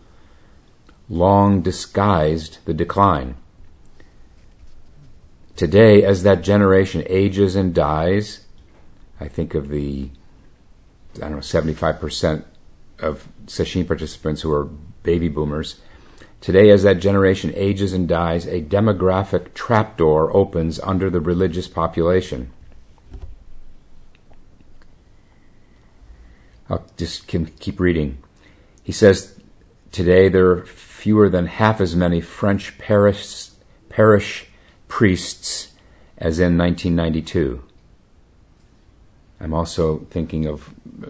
long 1.07 1.61
disguised 1.61 2.57
the 2.65 2.73
decline. 2.73 3.35
Today, 5.55 6.03
as 6.03 6.23
that 6.23 6.41
generation 6.41 7.03
ages 7.07 7.55
and 7.55 7.73
dies, 7.73 8.45
I 9.19 9.27
think 9.27 9.55
of 9.55 9.69
the, 9.69 10.09
I 11.17 11.19
don't 11.19 11.31
know, 11.31 11.37
75% 11.37 12.43
of 12.99 13.27
sesshin 13.45 13.87
participants 13.87 14.41
who 14.41 14.51
are 14.51 14.65
baby 15.03 15.29
boomers. 15.29 15.79
Today, 16.45 16.69
as 16.69 16.83
that 16.83 16.99
generation 16.99 17.51
ages 17.55 17.91
and 17.91 18.07
dies, 18.07 18.45
a 18.45 18.61
demographic 18.61 19.55
trapdoor 19.55 20.31
opens 20.31 20.79
under 20.81 21.09
the 21.09 21.19
religious 21.19 21.67
population. 21.67 22.51
I'll 26.69 26.85
just 26.97 27.25
keep 27.25 27.79
reading. 27.79 28.19
He 28.83 28.91
says, 28.91 29.39
Today 29.91 30.29
there 30.29 30.51
are 30.51 30.65
fewer 30.67 31.29
than 31.29 31.47
half 31.47 31.81
as 31.81 31.95
many 31.95 32.21
French 32.21 32.77
parish, 32.77 33.47
parish 33.89 34.45
priests 34.87 35.71
as 36.15 36.37
in 36.37 36.59
1992. 36.59 37.63
I'm 39.39 39.55
also 39.55 40.05
thinking 40.11 40.45
of 40.45 40.61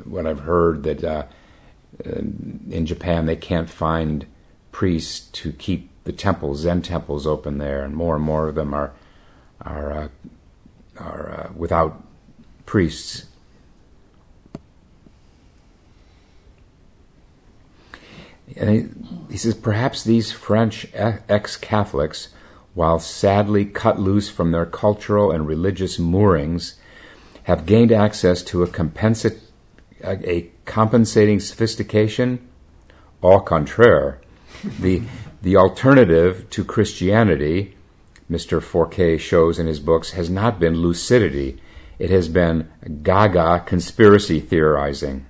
what 0.07 0.25
I've 0.25 0.39
heard 0.39 0.83
that 0.83 1.03
uh, 1.03 1.25
in 2.05 2.85
Japan 2.85 3.25
they 3.25 3.35
can't 3.35 3.69
find 3.69 4.27
priests 4.75 5.29
to 5.31 5.53
keep 5.53 5.89
the 6.03 6.11
temples, 6.11 6.59
Zen 6.59 6.81
temples, 6.81 7.25
open 7.25 7.59
there, 7.59 7.85
and 7.85 7.95
more 7.95 8.17
and 8.17 8.25
more 8.25 8.49
of 8.49 8.55
them 8.55 8.73
are 8.73 8.91
are 9.61 9.91
uh, 9.93 10.07
are 10.97 11.31
uh, 11.31 11.53
without 11.55 12.03
priests. 12.65 13.27
And 18.57 18.69
he, 18.69 19.31
he 19.31 19.37
says, 19.37 19.53
perhaps 19.53 20.03
these 20.03 20.33
French 20.33 20.87
ex 20.93 21.55
Catholics, 21.55 22.27
while 22.73 22.99
sadly 22.99 23.63
cut 23.63 23.97
loose 23.97 24.29
from 24.29 24.51
their 24.51 24.65
cultural 24.65 25.31
and 25.31 25.47
religious 25.47 25.97
moorings, 25.97 26.75
have 27.43 27.65
gained 27.65 27.93
access 27.93 28.43
to 28.43 28.61
a, 28.63 28.69
a 30.03 30.51
compensating 30.65 31.39
sophistication? 31.39 32.45
Au 33.23 33.39
contraire. 33.39 34.19
The, 34.79 35.03
the 35.41 35.55
alternative 35.57 36.49
to 36.51 36.63
Christianity, 36.63 37.75
Mr. 38.29 38.61
Fourquet 38.61 39.19
shows 39.19 39.59
in 39.59 39.67
his 39.67 39.79
books, 39.79 40.11
has 40.11 40.29
not 40.29 40.59
been 40.59 40.75
lucidity. 40.75 41.61
It 41.99 42.09
has 42.09 42.27
been 42.27 42.69
gaga 43.03 43.63
conspiracy 43.65 44.39
theorizing. 44.39 45.25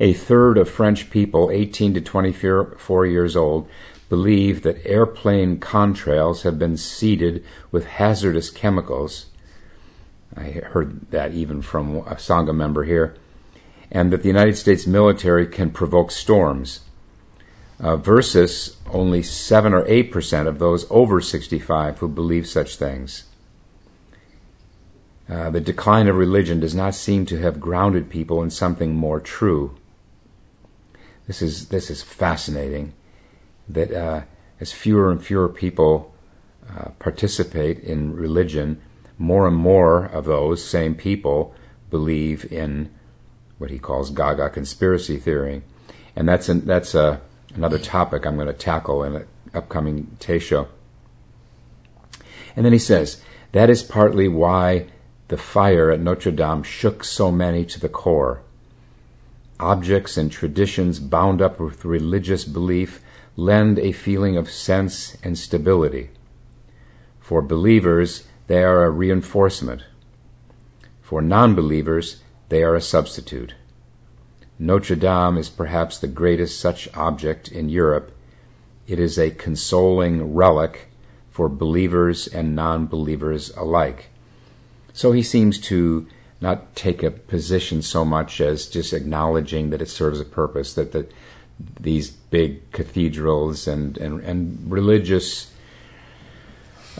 A 0.00 0.12
third 0.12 0.58
of 0.58 0.68
French 0.68 1.10
people, 1.10 1.50
18 1.52 1.94
to 1.94 2.00
24 2.00 3.06
years 3.06 3.36
old, 3.36 3.68
believe 4.08 4.62
that 4.62 4.84
airplane 4.84 5.58
contrails 5.58 6.42
have 6.42 6.58
been 6.58 6.76
seeded 6.76 7.44
with 7.70 7.86
hazardous 7.86 8.50
chemicals. 8.50 9.26
I 10.36 10.50
heard 10.50 11.10
that 11.12 11.32
even 11.32 11.62
from 11.62 11.96
a 11.98 12.16
Sangha 12.16 12.54
member 12.54 12.84
here. 12.84 13.14
And 13.90 14.12
that 14.12 14.22
the 14.22 14.28
United 14.28 14.56
States 14.56 14.86
military 14.86 15.46
can 15.46 15.70
provoke 15.70 16.10
storms. 16.10 16.80
Uh, 17.82 17.96
versus 17.96 18.76
only 18.92 19.24
7 19.24 19.74
or 19.74 19.82
8% 19.86 20.46
of 20.46 20.60
those 20.60 20.86
over 20.88 21.20
65 21.20 21.98
who 21.98 22.06
believe 22.06 22.46
such 22.46 22.76
things. 22.76 23.24
Uh, 25.28 25.50
the 25.50 25.60
decline 25.60 26.06
of 26.06 26.14
religion 26.14 26.60
does 26.60 26.76
not 26.76 26.94
seem 26.94 27.26
to 27.26 27.38
have 27.38 27.58
grounded 27.58 28.08
people 28.08 28.40
in 28.40 28.50
something 28.50 28.94
more 28.94 29.18
true. 29.18 29.74
This 31.26 31.42
is, 31.42 31.70
this 31.70 31.90
is 31.90 32.04
fascinating 32.04 32.92
that 33.68 33.92
uh, 33.92 34.22
as 34.60 34.70
fewer 34.70 35.10
and 35.10 35.24
fewer 35.24 35.48
people 35.48 36.14
uh, 36.70 36.90
participate 37.00 37.80
in 37.80 38.14
religion, 38.14 38.80
more 39.18 39.48
and 39.48 39.56
more 39.56 40.04
of 40.04 40.24
those 40.24 40.64
same 40.64 40.94
people 40.94 41.52
believe 41.90 42.44
in 42.52 42.94
what 43.58 43.70
he 43.70 43.78
calls 43.80 44.10
Gaga 44.10 44.50
conspiracy 44.50 45.18
theory, 45.18 45.62
and 46.14 46.28
that's 46.28 46.48
an, 46.48 46.64
that's 46.64 46.94
a, 46.94 47.20
another 47.54 47.78
topic 47.78 48.24
I'm 48.24 48.36
going 48.36 48.46
to 48.46 48.52
tackle 48.52 49.02
in 49.04 49.16
an 49.16 49.26
upcoming 49.54 50.16
Teisho. 50.20 50.68
And 52.56 52.64
then 52.64 52.72
he 52.72 52.78
says 52.78 53.22
that 53.52 53.70
is 53.70 53.82
partly 53.82 54.28
why 54.28 54.86
the 55.28 55.36
fire 55.36 55.90
at 55.90 56.00
Notre 56.00 56.30
Dame 56.30 56.62
shook 56.62 57.04
so 57.04 57.30
many 57.30 57.64
to 57.66 57.80
the 57.80 57.88
core. 57.88 58.42
Objects 59.60 60.16
and 60.16 60.30
traditions 60.30 60.98
bound 60.98 61.40
up 61.40 61.60
with 61.60 61.84
religious 61.84 62.44
belief 62.44 63.00
lend 63.36 63.78
a 63.78 63.92
feeling 63.92 64.36
of 64.36 64.50
sense 64.50 65.16
and 65.22 65.38
stability. 65.38 66.10
For 67.20 67.40
believers, 67.40 68.26
they 68.46 68.62
are 68.62 68.84
a 68.84 68.90
reinforcement. 68.90 69.84
For 71.00 71.22
non 71.22 71.54
believers, 71.54 72.22
they 72.48 72.62
are 72.62 72.74
a 72.74 72.80
substitute. 72.80 73.54
Notre 74.58 74.96
Dame 74.96 75.38
is 75.38 75.48
perhaps 75.48 75.98
the 75.98 76.06
greatest 76.06 76.60
such 76.60 76.88
object 76.94 77.48
in 77.48 77.68
Europe. 77.68 78.12
It 78.86 78.98
is 78.98 79.18
a 79.18 79.30
consoling 79.30 80.34
relic 80.34 80.88
for 81.30 81.48
believers 81.48 82.26
and 82.26 82.54
non 82.54 82.86
believers 82.86 83.50
alike. 83.56 84.10
So 84.92 85.12
he 85.12 85.22
seems 85.22 85.58
to 85.60 86.06
not 86.40 86.74
take 86.74 87.02
a 87.02 87.10
position 87.10 87.82
so 87.82 88.04
much 88.04 88.40
as 88.40 88.66
just 88.66 88.92
acknowledging 88.92 89.70
that 89.70 89.80
it 89.80 89.88
serves 89.88 90.20
a 90.20 90.24
purpose, 90.24 90.74
that 90.74 90.92
the 90.92 91.06
these 91.80 92.10
big 92.10 92.70
cathedrals 92.72 93.68
and, 93.68 93.96
and, 93.98 94.20
and 94.20 94.70
religious 94.70 95.52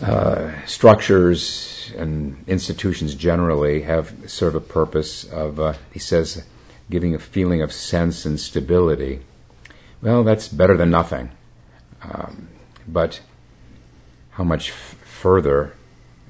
uh, 0.01 0.51
structures 0.65 1.91
and 1.97 2.43
institutions 2.47 3.15
generally 3.15 3.81
have 3.81 4.13
serve 4.27 4.55
a 4.55 4.61
purpose 4.61 5.23
of, 5.25 5.59
uh, 5.59 5.73
he 5.91 5.99
says, 5.99 6.43
giving 6.93 7.15
a 7.15 7.19
feeling 7.19 7.59
of 7.63 7.73
sense 7.73 8.23
and 8.23 8.39
stability. 8.39 9.19
Well, 9.99 10.23
that's 10.23 10.47
better 10.47 10.77
than 10.77 10.91
nothing. 10.91 11.31
Um, 12.03 12.49
but 12.87 13.19
how 14.29 14.43
much 14.43 14.69
f- 14.69 14.95
further 15.03 15.73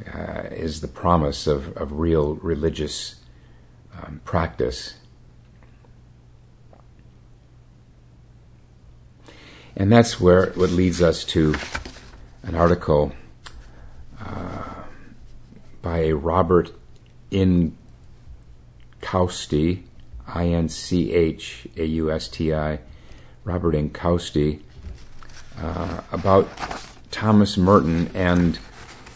uh, 0.07 0.43
is 0.51 0.79
the 0.79 0.87
promise 0.87 1.47
of, 1.47 1.75
of 1.75 1.99
real 1.99 2.35
religious 2.35 3.15
um, 4.01 4.21
practice? 4.23 4.95
And 9.75 9.91
that's 9.91 10.17
where 10.17 10.51
what 10.51 10.69
leads 10.69 11.01
us 11.01 11.25
to 11.25 11.55
an 12.43 12.55
article 12.55 13.11
uh, 14.17 14.83
by 15.81 16.09
Robert 16.11 16.71
Inchausti, 17.31 17.73
I 20.33 20.47
N 20.47 20.67
C 20.67 21.13
H 21.13 21.67
A 21.77 21.85
U 21.85 22.11
S 22.11 22.27
T 22.27 22.53
I, 22.53 22.79
Robert 23.43 23.75
Inchausti, 23.75 24.61
uh, 25.59 26.01
about 26.11 26.49
Thomas 27.11 27.57
Merton 27.57 28.09
and 28.13 28.59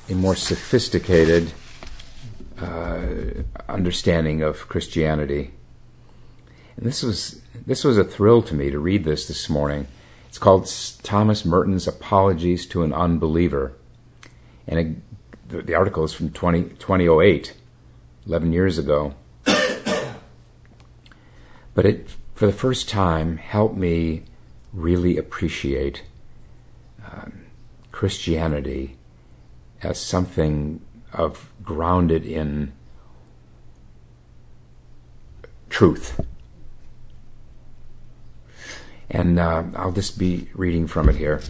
a 0.09 0.13
more 0.13 0.35
sophisticated 0.35 1.51
uh, 2.59 3.07
understanding 3.67 4.41
of 4.41 4.67
Christianity. 4.69 5.51
And 6.77 6.85
this 6.85 7.03
was 7.03 7.41
this 7.65 7.83
was 7.83 7.97
a 7.97 8.03
thrill 8.03 8.41
to 8.43 8.53
me 8.53 8.69
to 8.69 8.79
read 8.79 9.03
this 9.03 9.27
this 9.27 9.49
morning 9.49 9.87
it's 10.37 10.43
called 10.43 10.71
Thomas 11.01 11.45
Merton's 11.45 11.87
Apologies 11.87 12.67
to 12.67 12.83
an 12.83 12.93
Unbeliever. 12.93 13.73
And 14.67 14.79
it, 14.79 15.49
the, 15.49 15.61
the, 15.63 15.73
article 15.73 16.03
is 16.03 16.13
from 16.13 16.29
20, 16.31 16.75
2008, 16.75 17.55
11 18.27 18.53
years 18.53 18.77
ago. 18.77 19.15
But 21.77 21.85
it, 21.85 22.09
for 22.33 22.47
the 22.47 22.51
first 22.51 22.89
time, 22.89 23.37
helped 23.37 23.77
me 23.77 24.23
really 24.73 25.15
appreciate 25.15 26.01
um, 27.05 27.45
Christianity 27.91 28.97
as 29.83 30.01
something 30.01 30.81
of 31.13 31.51
grounded 31.63 32.25
in 32.25 32.73
truth 35.69 36.19
and 39.11 39.39
uh, 39.39 39.63
I'll 39.75 39.91
just 39.91 40.17
be 40.17 40.49
reading 40.55 40.87
from 40.87 41.09
it 41.09 41.15
here. 41.15 41.41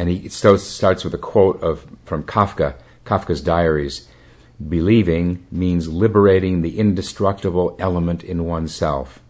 And 0.00 0.08
he 0.08 0.30
starts 0.30 1.04
with 1.04 1.12
a 1.12 1.18
quote 1.18 1.62
of 1.62 1.86
from 2.06 2.22
Kafka, 2.22 2.76
Kafka's 3.04 3.42
diaries. 3.42 4.08
Believing 4.66 5.46
means 5.52 5.88
liberating 5.88 6.62
the 6.62 6.78
indestructible 6.78 7.76
element 7.78 8.24
in 8.24 8.46
oneself, 8.46 9.20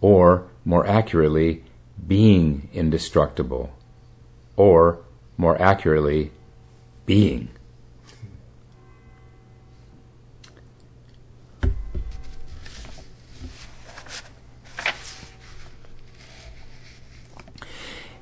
or, 0.00 0.48
more 0.64 0.84
accurately, 0.84 1.62
being 2.08 2.68
indestructible, 2.72 3.72
or, 4.56 4.98
more 5.36 5.62
accurately, 5.62 6.32
being. 7.06 7.48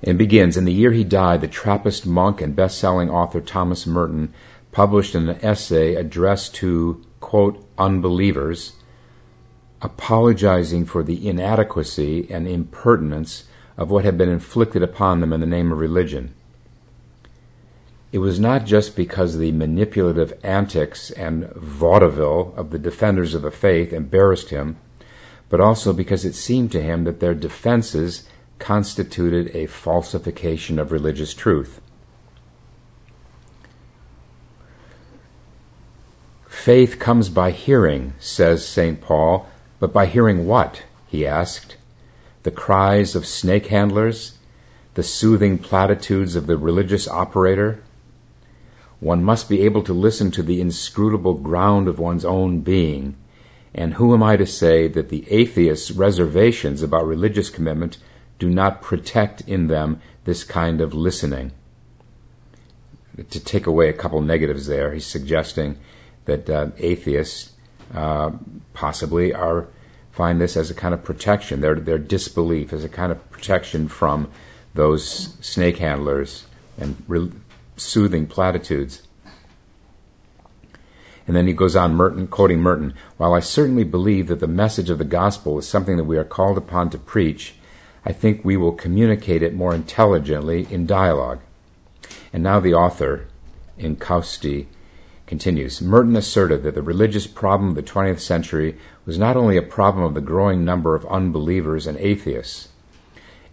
It 0.04 0.18
begins 0.18 0.58
In 0.58 0.66
the 0.66 0.72
year 0.72 0.92
he 0.92 1.02
died, 1.02 1.40
the 1.40 1.48
Trappist 1.48 2.06
monk 2.06 2.42
and 2.42 2.54
best 2.54 2.76
selling 2.76 3.08
author 3.08 3.40
Thomas 3.40 3.86
Merton 3.86 4.34
published 4.70 5.14
an 5.14 5.30
essay 5.42 5.94
addressed 5.94 6.54
to, 6.56 7.02
quote, 7.20 7.66
unbelievers, 7.78 8.74
apologizing 9.80 10.84
for 10.84 11.02
the 11.02 11.26
inadequacy 11.26 12.30
and 12.30 12.46
impertinence 12.46 13.44
of 13.78 13.90
what 13.90 14.04
had 14.04 14.18
been 14.18 14.28
inflicted 14.28 14.82
upon 14.82 15.20
them 15.20 15.32
in 15.32 15.40
the 15.40 15.46
name 15.46 15.72
of 15.72 15.78
religion. 15.78 16.34
It 18.12 18.18
was 18.18 18.38
not 18.38 18.66
just 18.66 18.96
because 18.96 19.38
the 19.38 19.52
manipulative 19.52 20.38
antics 20.44 21.10
and 21.12 21.50
vaudeville 21.54 22.52
of 22.58 22.70
the 22.70 22.78
defenders 22.78 23.34
of 23.34 23.40
the 23.40 23.50
faith 23.50 23.90
embarrassed 23.90 24.50
him, 24.50 24.76
but 25.48 25.62
also 25.62 25.94
because 25.94 26.26
it 26.26 26.34
seemed 26.34 26.72
to 26.72 26.82
him 26.82 27.04
that 27.04 27.20
their 27.20 27.34
defenses 27.34 28.28
constituted 28.58 29.54
a 29.54 29.66
falsification 29.66 30.78
of 30.78 30.92
religious 30.92 31.34
truth. 31.34 31.80
Faith 36.48 36.98
comes 36.98 37.28
by 37.28 37.50
hearing, 37.50 38.14
says 38.18 38.66
St. 38.66 39.00
Paul, 39.00 39.46
but 39.78 39.92
by 39.92 40.06
hearing 40.06 40.46
what? 40.46 40.84
he 41.06 41.26
asked. 41.26 41.76
The 42.44 42.50
cries 42.50 43.14
of 43.14 43.26
snake 43.26 43.66
handlers? 43.66 44.38
The 44.94 45.02
soothing 45.02 45.58
platitudes 45.58 46.36
of 46.36 46.46
the 46.46 46.56
religious 46.56 47.06
operator? 47.06 47.82
One 49.00 49.22
must 49.22 49.48
be 49.50 49.60
able 49.60 49.82
to 49.82 49.92
listen 49.92 50.30
to 50.30 50.42
the 50.42 50.62
inscrutable 50.62 51.34
ground 51.34 51.86
of 51.88 51.98
one's 51.98 52.24
own 52.24 52.60
being. 52.60 53.16
And 53.74 53.94
who 53.94 54.14
am 54.14 54.22
I 54.22 54.36
to 54.36 54.46
say 54.46 54.88
that 54.88 55.10
the 55.10 55.30
atheist's 55.30 55.90
reservations 55.90 56.82
about 56.82 57.06
religious 57.06 57.50
commitment 57.50 57.98
do 58.38 58.48
not 58.48 58.82
protect 58.82 59.40
in 59.42 59.68
them 59.68 60.00
this 60.24 60.44
kind 60.44 60.80
of 60.80 60.94
listening. 60.94 61.52
to 63.30 63.40
take 63.40 63.66
away 63.66 63.88
a 63.88 63.92
couple 63.92 64.20
negatives 64.20 64.66
there, 64.66 64.92
he's 64.92 65.06
suggesting 65.06 65.78
that 66.24 66.50
uh, 66.50 66.68
atheists 66.78 67.52
uh, 67.94 68.32
possibly 68.72 69.32
are 69.32 69.68
find 70.10 70.40
this 70.40 70.56
as 70.56 70.70
a 70.70 70.74
kind 70.74 70.94
of 70.94 71.02
protection. 71.02 71.60
Their 71.60 71.74
their 71.74 71.98
disbelief 71.98 72.72
as 72.72 72.84
a 72.84 72.88
kind 72.88 73.12
of 73.12 73.30
protection 73.30 73.88
from 73.88 74.30
those 74.74 75.36
snake 75.40 75.78
handlers 75.78 76.46
and 76.78 77.02
re- 77.08 77.32
soothing 77.76 78.26
platitudes. 78.26 79.02
And 81.26 81.34
then 81.34 81.46
he 81.46 81.52
goes 81.54 81.74
on, 81.74 81.94
Merton, 81.94 82.26
quoting 82.26 82.60
Merton, 82.60 82.94
while 83.16 83.32
I 83.32 83.40
certainly 83.40 83.84
believe 83.84 84.26
that 84.26 84.40
the 84.40 84.46
message 84.46 84.90
of 84.90 84.98
the 84.98 85.04
gospel 85.04 85.58
is 85.58 85.66
something 85.66 85.96
that 85.96 86.04
we 86.04 86.18
are 86.18 86.24
called 86.24 86.58
upon 86.58 86.90
to 86.90 86.98
preach, 86.98 87.54
I 88.04 88.12
think 88.12 88.44
we 88.44 88.56
will 88.56 88.72
communicate 88.72 89.42
it 89.42 89.54
more 89.54 89.74
intelligently 89.74 90.66
in 90.70 90.86
dialogue. 90.86 91.40
And 92.32 92.42
now 92.42 92.60
the 92.60 92.74
author, 92.74 93.26
Inchausti, 93.78 94.66
continues 95.26 95.80
Merton 95.80 96.16
asserted 96.16 96.62
that 96.62 96.74
the 96.74 96.82
religious 96.82 97.26
problem 97.26 97.70
of 97.70 97.74
the 97.76 97.82
20th 97.82 98.20
century 98.20 98.76
was 99.06 99.18
not 99.18 99.36
only 99.36 99.56
a 99.56 99.62
problem 99.62 100.04
of 100.04 100.14
the 100.14 100.20
growing 100.20 100.64
number 100.64 100.94
of 100.94 101.06
unbelievers 101.06 101.86
and 101.86 101.96
atheists, 101.98 102.68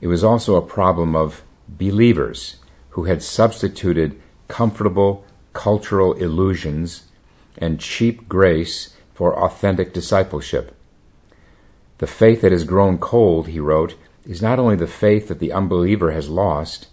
it 0.01 0.07
was 0.07 0.23
also 0.23 0.55
a 0.55 0.61
problem 0.61 1.15
of 1.15 1.43
believers 1.69 2.57
who 2.89 3.05
had 3.05 3.23
substituted 3.23 4.21
comfortable 4.47 5.23
cultural 5.53 6.13
illusions 6.13 7.03
and 7.57 7.79
cheap 7.79 8.27
grace 8.27 8.95
for 9.13 9.37
authentic 9.37 9.93
discipleship. 9.93 10.75
The 11.99 12.07
faith 12.07 12.41
that 12.41 12.51
has 12.51 12.63
grown 12.63 12.97
cold, 12.97 13.47
he 13.47 13.59
wrote, 13.59 13.95
is 14.25 14.41
not 14.41 14.60
only 14.60 14.75
the 14.75 14.88
faith 14.88 15.27
that 15.27 15.39
the 15.39 15.51
unbeliever 15.51 16.12
has 16.12 16.29
lost, 16.29 16.88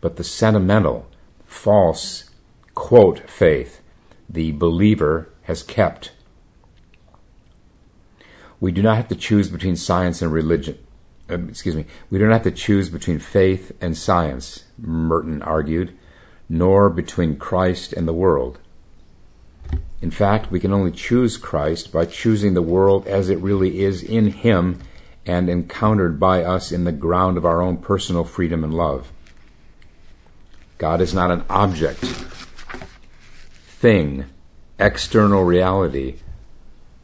but 0.00 0.16
the 0.16 0.24
sentimental, 0.24 1.06
false, 1.46 2.30
quote, 2.74 3.28
faith 3.28 3.80
the 4.28 4.52
believer 4.52 5.28
has 5.42 5.62
kept. 5.62 6.12
We 8.60 8.72
do 8.72 8.82
not 8.82 8.96
have 8.96 9.08
to 9.08 9.16
choose 9.16 9.50
between 9.50 9.76
science 9.76 10.22
and 10.22 10.32
religion. 10.32 10.78
Uh, 11.28 11.38
excuse 11.48 11.74
me. 11.74 11.86
We 12.10 12.18
do 12.18 12.26
not 12.26 12.32
have 12.32 12.42
to 12.44 12.50
choose 12.50 12.88
between 12.88 13.18
faith 13.18 13.72
and 13.80 13.96
science, 13.96 14.64
Merton 14.78 15.42
argued, 15.42 15.96
nor 16.48 16.90
between 16.90 17.36
Christ 17.36 17.92
and 17.92 18.06
the 18.06 18.12
world. 18.12 18.58
In 20.00 20.10
fact, 20.10 20.50
we 20.50 20.60
can 20.60 20.72
only 20.72 20.90
choose 20.90 21.36
Christ 21.36 21.92
by 21.92 22.04
choosing 22.04 22.54
the 22.54 22.62
world 22.62 23.06
as 23.06 23.30
it 23.30 23.38
really 23.38 23.80
is 23.80 24.02
in 24.02 24.28
Him 24.28 24.78
and 25.26 25.48
encountered 25.48 26.20
by 26.20 26.42
us 26.42 26.70
in 26.70 26.84
the 26.84 26.92
ground 26.92 27.36
of 27.36 27.44
our 27.44 27.62
own 27.62 27.78
personal 27.78 28.24
freedom 28.24 28.62
and 28.62 28.74
love. 28.74 29.10
God 30.78 31.00
is 31.00 31.14
not 31.14 31.30
an 31.30 31.44
object, 31.48 32.00
thing, 33.84 34.26
external 34.78 35.44
reality, 35.44 36.16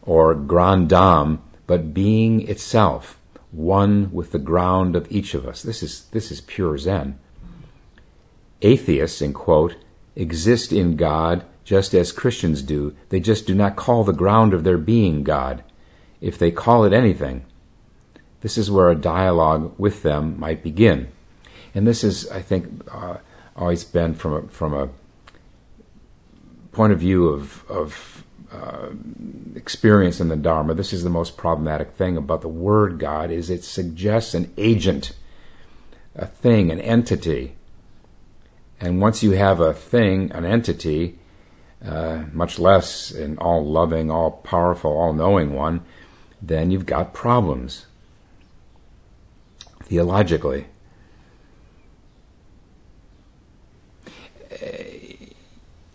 or 0.03 0.35
grand 0.35 0.89
dame, 0.89 1.41
but 1.67 1.95
being 1.95 2.47
itself, 2.49 3.19
one 3.53 4.11
with 4.13 4.33
the 4.33 4.39
ground 4.39 4.97
of 4.97 5.11
each 5.11 5.35
of 5.35 5.47
us. 5.47 5.63
This 5.63 5.83
is, 5.83 6.05
this 6.11 6.31
is 6.31 6.41
pure 6.41 6.77
Zen. 6.79 7.19
Atheists, 8.63 9.23
in 9.23 9.33
quote, 9.33 9.77
exist 10.15 10.73
in 10.73 10.97
God 10.97 11.45
just 11.65 11.95
as 11.95 12.13
Christians 12.13 12.63
do. 12.63 12.95
They 13.09 13.21
just 13.21 13.47
do 13.47 13.55
not 13.55 13.77
call 13.77 14.05
the 14.05 14.13
ground 14.13 14.53
of 14.53 14.65
their 14.65 14.79
being 14.79 15.23
God, 15.23 15.63
if 16.21 16.39
they 16.39 16.51
call 16.51 16.85
it 16.85 16.93
anything. 16.93 17.45
This 18.41 18.57
is 18.57 18.71
where 18.71 18.91
a 18.91 18.95
dialogue 18.95 19.75
with 19.79 20.03
them 20.03 20.39
might 20.39 20.63
begin. 20.63 21.09
And 21.75 21.87
this 21.87 22.03
is, 22.03 22.29
I 22.31 22.41
think, 22.41 22.83
uh, 22.91 23.19
always 23.55 23.85
been 23.85 24.15
from 24.15 24.33
a, 24.33 24.49
from 24.49 24.75
a 24.75 24.89
point 26.73 26.93
of 26.93 27.01
view 27.01 27.29
of, 27.29 27.65
of 27.71 28.25
uh, 28.51 28.89
experience 29.55 30.21
in 30.21 30.29
the 30.29 30.37
Dharma. 30.37 30.75
This 30.75 30.93
is 30.93 31.05
the 31.05 31.11
most 31.11 31.37
problematic 31.37 31.93
thing 31.93 32.17
about 32.17 32.41
the 32.41 32.49
word 32.49 32.99
God 32.99 33.31
is 33.31 33.51
it 33.51 33.63
suggests 33.63 34.35
an 34.35 34.53
agent, 34.57 35.13
a 36.15 36.27
thing, 36.27 36.71
an 36.71 36.81
entity. 36.81 37.57
And 38.81 39.01
once 39.01 39.23
you 39.23 39.33
have 39.33 39.61
a 39.61 39.75
thing, 39.75 40.33
an 40.33 40.45
entity, 40.45 41.19
uh, 41.85 42.25
much 42.33 42.59
less 42.59 43.11
an 43.11 43.37
all 43.39 43.65
loving, 43.65 44.11
all 44.11 44.31
powerful, 44.31 44.91
all 44.91 45.13
knowing 45.13 45.53
one, 45.53 45.83
then 46.41 46.71
you've 46.71 46.87
got 46.87 47.13
problems 47.13 47.87
theologically. 49.91 50.67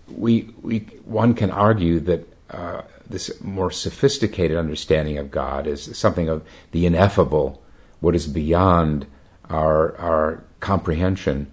We, 0.07 0.49
we, 0.61 0.79
one 1.05 1.33
can 1.33 1.49
argue 1.49 2.01
that 2.01 2.27
uh, 2.49 2.81
this 3.09 3.41
more 3.41 3.71
sophisticated 3.71 4.57
understanding 4.57 5.17
of 5.17 5.31
God 5.31 5.65
is 5.65 5.97
something 5.97 6.27
of 6.27 6.45
the 6.71 6.85
ineffable, 6.85 7.61
what 8.01 8.15
is 8.15 8.27
beyond 8.27 9.07
our, 9.49 9.95
our 9.97 10.43
comprehension, 10.59 11.51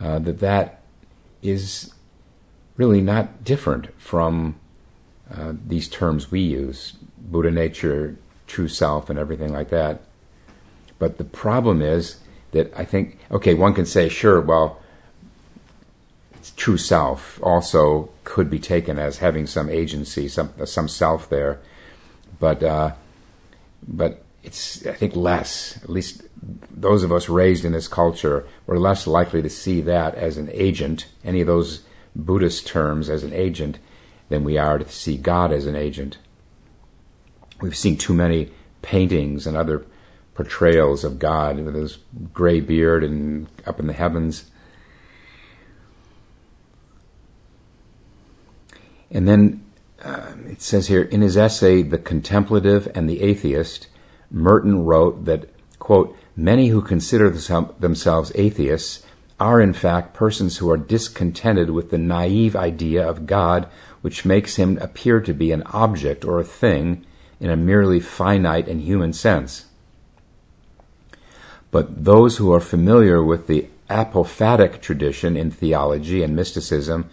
uh, 0.00 0.18
that 0.18 0.40
that 0.40 0.82
is 1.42 1.92
really 2.76 3.00
not 3.00 3.44
different 3.44 3.88
from 4.00 4.56
uh, 5.32 5.52
these 5.66 5.88
terms 5.88 6.32
we 6.32 6.40
use 6.40 6.94
Buddha 7.18 7.50
nature, 7.50 8.16
true 8.46 8.68
self, 8.68 9.08
and 9.08 9.18
everything 9.18 9.52
like 9.52 9.70
that. 9.70 10.00
But 10.98 11.18
the 11.18 11.24
problem 11.24 11.82
is 11.82 12.16
that 12.52 12.72
I 12.76 12.84
think, 12.84 13.18
okay, 13.30 13.54
one 13.54 13.74
can 13.74 13.86
say, 13.86 14.08
sure, 14.08 14.40
well, 14.40 14.80
true 16.56 16.78
self 16.78 17.40
also 17.42 18.10
could 18.24 18.50
be 18.50 18.58
taken 18.58 18.98
as 18.98 19.18
having 19.18 19.46
some 19.46 19.68
agency, 19.68 20.28
some 20.28 20.52
some 20.64 20.88
self 20.88 21.28
there, 21.28 21.60
but 22.38 22.62
uh, 22.62 22.92
but 23.86 24.22
it's 24.42 24.86
I 24.86 24.92
think 24.92 25.16
less. 25.16 25.82
At 25.82 25.90
least 25.90 26.22
those 26.70 27.02
of 27.02 27.12
us 27.12 27.28
raised 27.28 27.64
in 27.64 27.72
this 27.72 27.88
culture 27.88 28.46
were 28.66 28.78
less 28.78 29.06
likely 29.06 29.42
to 29.42 29.50
see 29.50 29.80
that 29.82 30.14
as 30.14 30.36
an 30.36 30.48
agent. 30.52 31.06
Any 31.24 31.40
of 31.40 31.46
those 31.46 31.82
Buddhist 32.14 32.66
terms 32.66 33.10
as 33.10 33.22
an 33.22 33.32
agent 33.32 33.78
than 34.28 34.44
we 34.44 34.58
are 34.58 34.78
to 34.78 34.88
see 34.88 35.16
God 35.16 35.52
as 35.52 35.66
an 35.66 35.76
agent. 35.76 36.18
We've 37.60 37.76
seen 37.76 37.96
too 37.96 38.14
many 38.14 38.50
paintings 38.82 39.46
and 39.46 39.56
other 39.56 39.84
portrayals 40.36 41.02
of 41.02 41.18
God 41.18 41.58
with 41.60 41.74
his 41.74 41.98
gray 42.32 42.60
beard 42.60 43.02
and 43.02 43.48
up 43.66 43.80
in 43.80 43.86
the 43.86 43.92
heavens. 43.94 44.50
And 49.10 49.26
then 49.26 49.64
uh, 50.04 50.34
it 50.46 50.60
says 50.60 50.88
here 50.88 51.02
in 51.02 51.22
his 51.22 51.36
essay, 51.36 51.82
The 51.82 51.98
Contemplative 51.98 52.90
and 52.94 53.08
the 53.08 53.22
Atheist, 53.22 53.88
Merton 54.30 54.84
wrote 54.84 55.24
that, 55.24 55.48
quote, 55.78 56.16
many 56.36 56.68
who 56.68 56.82
consider 56.82 57.30
themselves 57.30 58.30
atheists 58.34 59.04
are 59.40 59.60
in 59.60 59.72
fact 59.72 60.14
persons 60.14 60.58
who 60.58 60.70
are 60.70 60.76
discontented 60.76 61.70
with 61.70 61.90
the 61.90 61.98
naive 61.98 62.54
idea 62.54 63.06
of 63.06 63.26
God 63.26 63.68
which 64.02 64.24
makes 64.24 64.56
him 64.56 64.78
appear 64.78 65.20
to 65.20 65.34
be 65.34 65.50
an 65.50 65.62
object 65.72 66.24
or 66.24 66.38
a 66.38 66.44
thing 66.44 67.04
in 67.40 67.50
a 67.50 67.56
merely 67.56 68.00
finite 68.00 68.68
and 68.68 68.82
human 68.82 69.12
sense. 69.12 69.64
But 71.76 72.06
those 72.06 72.38
who 72.38 72.54
are 72.54 72.60
familiar 72.60 73.22
with 73.22 73.48
the 73.48 73.66
apophatic 73.90 74.80
tradition 74.80 75.36
in 75.36 75.50
theology 75.50 76.22
and 76.22 76.34
mysticism 76.34 77.10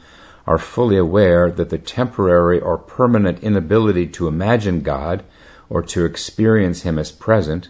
are 0.47 0.57
fully 0.57 0.95
aware 0.95 1.51
that 1.51 1.69
the 1.69 1.77
temporary 1.77 2.61
or 2.61 2.77
permanent 2.77 3.43
inability 3.43 4.07
to 4.07 4.29
imagine 4.29 4.79
God 4.79 5.25
or 5.67 5.81
to 5.81 6.05
experience 6.05 6.83
Him 6.83 6.97
as 6.97 7.11
present, 7.11 7.67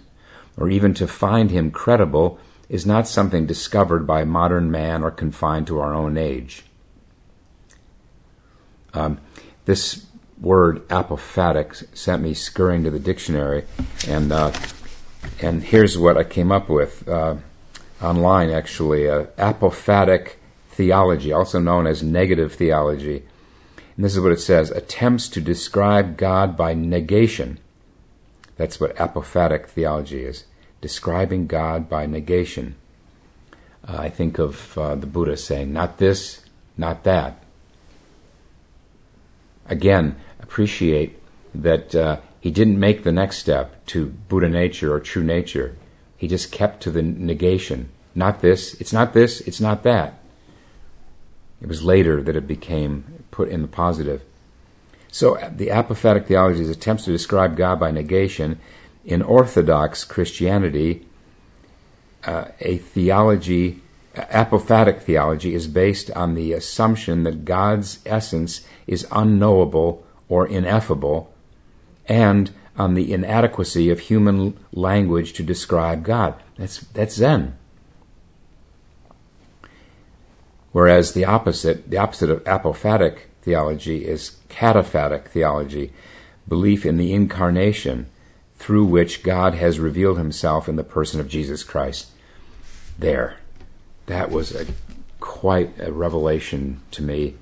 or 0.56 0.70
even 0.70 0.94
to 0.94 1.08
find 1.08 1.50
Him 1.50 1.72
credible, 1.72 2.38
is 2.70 2.86
not 2.86 3.08
something 3.08 3.48
discovered 3.48 4.06
by 4.06 4.24
modern 4.24 4.70
man 4.70 5.02
or 5.02 5.10
confined 5.10 5.66
to 5.66 5.80
our 5.80 5.96
own 5.96 6.16
age. 6.16 6.64
Um, 8.94 9.20
this 9.66 10.06
word 10.40 10.88
apophatic 10.90 11.98
sent 11.98 12.22
me 12.22 12.36
scurrying 12.36 12.84
to 12.84 12.92
the 12.92 13.00
dictionary, 13.00 13.64
and 14.08 14.32
uh, 14.32 14.52
and 15.42 15.64
here's 15.64 15.98
what 15.98 16.18
I 16.18 16.24
came 16.24 16.52
up 16.52 16.70
with 16.70 17.08
uh, 17.08 17.36
online. 18.02 18.50
Actually, 18.50 19.10
uh, 19.10 19.26
apophatic 19.38 20.34
theology, 20.70 21.32
also 21.32 21.60
known 21.60 21.88
as 21.88 22.02
negative 22.04 22.54
theology, 22.54 23.24
and 23.96 24.06
this 24.06 24.16
is 24.16 24.22
what 24.22 24.32
it 24.32 24.40
says: 24.40 24.72
attempts 24.72 25.28
to 25.30 25.42
describe 25.42 26.18
God 26.18 26.58
by 26.58 26.74
negation. 26.74 27.60
That's 28.56 28.80
what 28.80 28.96
apophatic 28.96 29.68
theology 29.68 30.24
is 30.24 30.46
describing 30.84 31.48
God 31.48 31.88
by 31.88 32.06
negation. 32.06 32.76
Uh, 33.88 33.96
I 34.00 34.10
think 34.10 34.38
of 34.38 34.78
uh, 34.78 34.96
the 34.96 35.08
Buddha 35.08 35.38
saying, 35.38 35.72
not 35.72 35.98
this, 35.98 36.44
not 36.78 37.06
that. 37.06 37.42
Again, 39.66 40.18
appreciate 40.42 41.18
that 41.56 41.96
uh, 41.96 42.18
he 42.44 42.52
didn't 42.52 42.78
make 42.78 43.04
the 43.04 43.12
next 43.14 43.38
step 43.38 43.86
to 43.86 44.08
Buddha 44.28 44.50
nature 44.50 44.94
or 44.94 45.00
true 45.00 45.24
nature. 45.24 45.78
He 46.18 46.28
just 46.28 46.52
kept 46.52 46.84
to 46.84 46.92
the 46.92 47.02
negation. 47.02 47.88
Not 48.14 48.42
this, 48.42 48.74
it's 48.82 48.92
not 48.92 49.14
this, 49.14 49.40
it's 49.40 49.62
not 49.62 49.84
that. 49.84 50.20
It 51.62 51.70
was 51.70 51.84
later 51.84 52.22
that 52.22 52.36
it 52.36 52.46
became 52.46 53.24
put 53.32 53.48
in 53.48 53.62
the 53.62 53.70
positive. 53.70 54.24
So 55.10 55.36
the 55.56 55.68
apophatic 55.68 56.26
theology 56.26 56.60
is 56.60 56.70
attempts 56.70 57.06
to 57.06 57.14
describe 57.14 57.56
God 57.56 57.80
by 57.80 57.92
negation. 57.92 58.60
In 59.06 59.22
Orthodox 59.22 60.04
Christianity, 60.04 61.08
uh, 62.26 62.48
a 62.60 62.78
theology, 62.78 63.82
apophatic 64.16 65.02
theology, 65.02 65.56
is 65.56 65.68
based 65.68 66.12
on 66.12 66.36
the 66.36 66.52
assumption 66.52 67.24
that 67.24 67.46
God's 67.46 68.00
essence 68.06 68.68
is 68.86 69.08
unknowable 69.14 70.06
or 70.28 70.46
ineffable, 70.46 71.33
and 72.08 72.52
on 72.78 72.96
the 72.96 73.14
inadequacy 73.14 73.90
of 73.90 74.00
human 74.00 74.58
language 74.72 75.34
to 75.34 75.44
describe 75.44 76.04
God. 76.04 76.36
That's, 76.58 76.80
that's 76.80 77.16
Zen. 77.16 77.56
Whereas 80.72 81.14
the 81.14 81.26
opposite, 81.26 81.90
the 81.90 81.98
opposite 81.98 82.32
of 82.32 82.44
apophatic 82.46 83.20
theology 83.44 84.06
is 84.06 84.38
cataphatic 84.50 85.28
theology, 85.28 85.94
belief 86.48 86.86
in 86.86 86.98
the 86.98 87.14
incarnation 87.14 88.08
through 88.56 88.86
which 88.86 89.24
God 89.24 89.54
has 89.56 89.80
revealed 89.80 90.18
himself 90.18 90.68
in 90.68 90.76
the 90.76 90.84
person 90.84 91.20
of 91.20 91.28
Jesus 91.28 91.64
Christ. 91.64 92.08
There. 92.98 93.38
That 94.08 94.32
was 94.32 94.54
a, 94.56 94.66
quite 95.20 95.80
a 95.80 95.92
revelation 95.92 96.82
to 96.92 97.04
me 97.04 97.36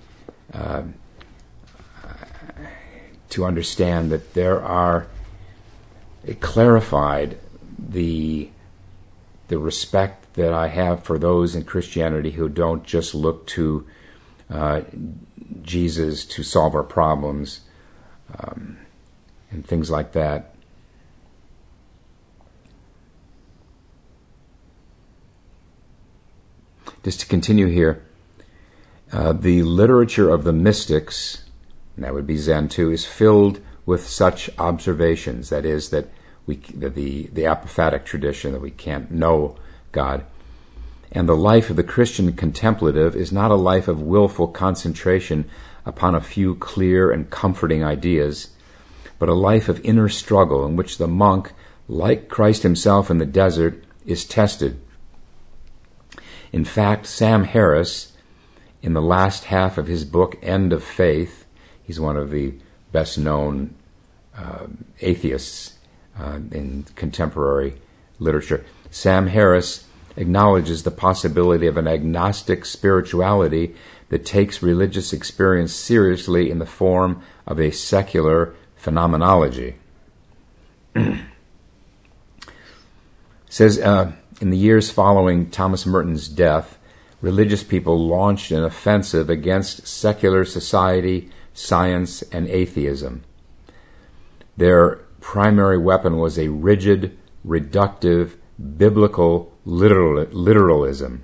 uh, 0.54 0.84
to 3.32 3.46
understand 3.46 4.12
that 4.12 4.34
there 4.34 4.62
are, 4.62 5.08
it 6.26 6.40
clarified 6.40 7.38
the, 7.78 8.50
the 9.48 9.58
respect 9.58 10.34
that 10.36 10.54
I 10.54 10.68
have 10.68 11.04
for 11.04 11.18
those 11.18 11.56
in 11.56 11.64
Christianity 11.64 12.32
who 12.32 12.48
don't 12.48 12.84
just 12.84 13.16
look 13.16 13.48
to 13.48 13.86
uh, 14.50 14.82
Jesus 15.62 16.26
to 16.26 16.44
solve 16.44 16.76
our 16.76 16.84
problems 16.84 17.62
um, 18.38 18.78
and 19.50 19.66
things 19.66 19.90
like 19.90 20.12
that. 20.14 20.56
Just 27.04 27.22
to 27.22 27.26
continue 27.26 27.68
here, 27.68 28.04
uh, 29.12 29.34
the 29.34 29.64
literature 29.64 30.30
of 30.30 30.44
the 30.44 30.54
mystics, 30.54 31.44
that 31.98 32.14
would 32.14 32.28
be 32.28 32.38
Zen 32.38 32.70
too, 32.70 32.92
is 32.92 33.06
filled 33.06 33.60
with 33.86 34.08
such 34.08 34.50
observations. 34.58 35.50
That 35.50 35.66
is, 35.66 35.90
that 35.90 36.10
we 36.46 36.56
that 36.76 36.96
the 36.96 37.28
the 37.28 37.44
apophatic 37.44 38.06
tradition 38.06 38.52
that 38.54 38.62
we 38.62 38.72
can't 38.72 39.12
know 39.12 39.58
God. 39.92 40.26
And 41.12 41.28
the 41.28 41.36
life 41.36 41.70
of 41.70 41.76
the 41.76 41.84
Christian 41.84 42.32
contemplative 42.34 43.16
is 43.16 43.32
not 43.32 43.52
a 43.52 43.56
life 43.56 43.88
of 43.88 44.02
willful 44.02 44.48
concentration 44.48 45.50
upon 45.86 46.16
a 46.16 46.22
few 46.22 46.56
clear 46.56 47.12
and 47.12 47.30
comforting 47.30 47.84
ideas, 47.84 48.52
but 49.20 49.28
a 49.28 49.34
life 49.34 49.68
of 49.68 49.84
inner 49.84 50.08
struggle 50.08 50.66
in 50.66 50.78
which 50.78 50.98
the 50.98 51.08
monk, 51.08 51.52
like 51.88 52.30
Christ 52.30 52.64
himself 52.64 53.12
in 53.12 53.18
the 53.18 53.26
desert, 53.26 53.84
is 54.06 54.24
tested. 54.24 54.80
In 56.54 56.64
fact, 56.64 57.06
Sam 57.08 57.44
Harris, 57.44 58.14
in 58.82 58.94
the 58.94 59.02
last 59.02 59.46
half 59.46 59.78
of 59.78 59.88
his 59.88 60.06
book, 60.06 60.38
End 60.42 60.72
of 60.72 60.84
Faith, 60.84 61.41
he's 61.92 62.00
one 62.00 62.16
of 62.16 62.32
the 62.32 62.54
best 62.94 63.18
known 63.18 63.76
uh, 64.38 64.66
atheists 65.02 65.74
uh, 66.18 66.40
in 66.54 66.86
contemporary 66.96 67.74
literature. 68.18 68.66
Sam 68.90 69.28
Harris 69.28 69.84
acknowledges 70.16 70.84
the 70.84 70.92
possibility 70.92 71.68
of 71.68 71.76
an 71.76 71.90
agnostic 71.90 72.64
spirituality 72.64 73.76
that 74.08 74.26
takes 74.26 74.64
religious 74.64 75.12
experience 75.12 75.74
seriously 75.74 76.50
in 76.50 76.60
the 76.60 76.66
form 76.66 77.22
of 77.46 77.60
a 77.60 77.72
secular 77.72 78.56
phenomenology. 78.78 79.76
says 83.50 83.80
uh, 83.80 84.14
in 84.40 84.50
the 84.50 84.58
years 84.58 84.90
following 84.90 85.50
Thomas 85.50 85.86
Merton's 85.86 86.30
death, 86.30 86.78
religious 87.22 87.66
people 87.66 88.08
launched 88.08 88.50
an 88.52 88.64
offensive 88.64 89.30
against 89.30 89.86
secular 89.86 90.46
society, 90.46 91.30
science, 91.54 92.22
and 92.24 92.48
atheism. 92.48 93.24
Their 94.58 94.98
primary 95.20 95.78
weapon 95.78 96.18
was 96.18 96.38
a 96.38 96.50
rigid, 96.50 97.18
reductive, 97.46 98.38
biblical 98.78 99.52
literal, 99.66 100.26
literalism. 100.32 101.24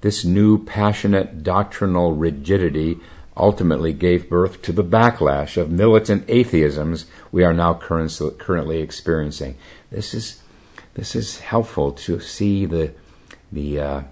This 0.00 0.24
new 0.24 0.64
passionate 0.64 1.42
doctrinal 1.42 2.14
rigidity 2.14 2.98
ultimately 3.36 3.92
gave 3.92 4.28
birth 4.28 4.60
to 4.62 4.72
the 4.72 4.84
backlash 4.84 5.56
of 5.56 5.70
militant 5.70 6.26
atheisms 6.26 7.06
we 7.30 7.44
are 7.44 7.54
now 7.54 7.74
currently 7.74 8.80
experiencing. 8.80 9.56
This 9.90 10.12
is 10.12 10.42
this 10.94 11.16
is 11.16 11.40
helpful 11.40 11.92
to 11.92 12.20
see 12.20 12.66
the 12.66 12.92
the 13.50 13.80
uh, 13.80 14.02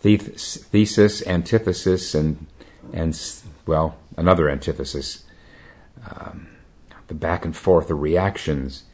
thesis, 0.00 1.26
antithesis, 1.26 2.14
and 2.14 2.46
and 2.92 3.14
well 3.66 3.96
another 4.16 4.48
antithesis, 4.48 5.24
um, 6.10 6.48
the 7.08 7.14
back 7.14 7.44
and 7.44 7.56
forth, 7.56 7.88
the 7.88 7.94
reactions 7.94 8.84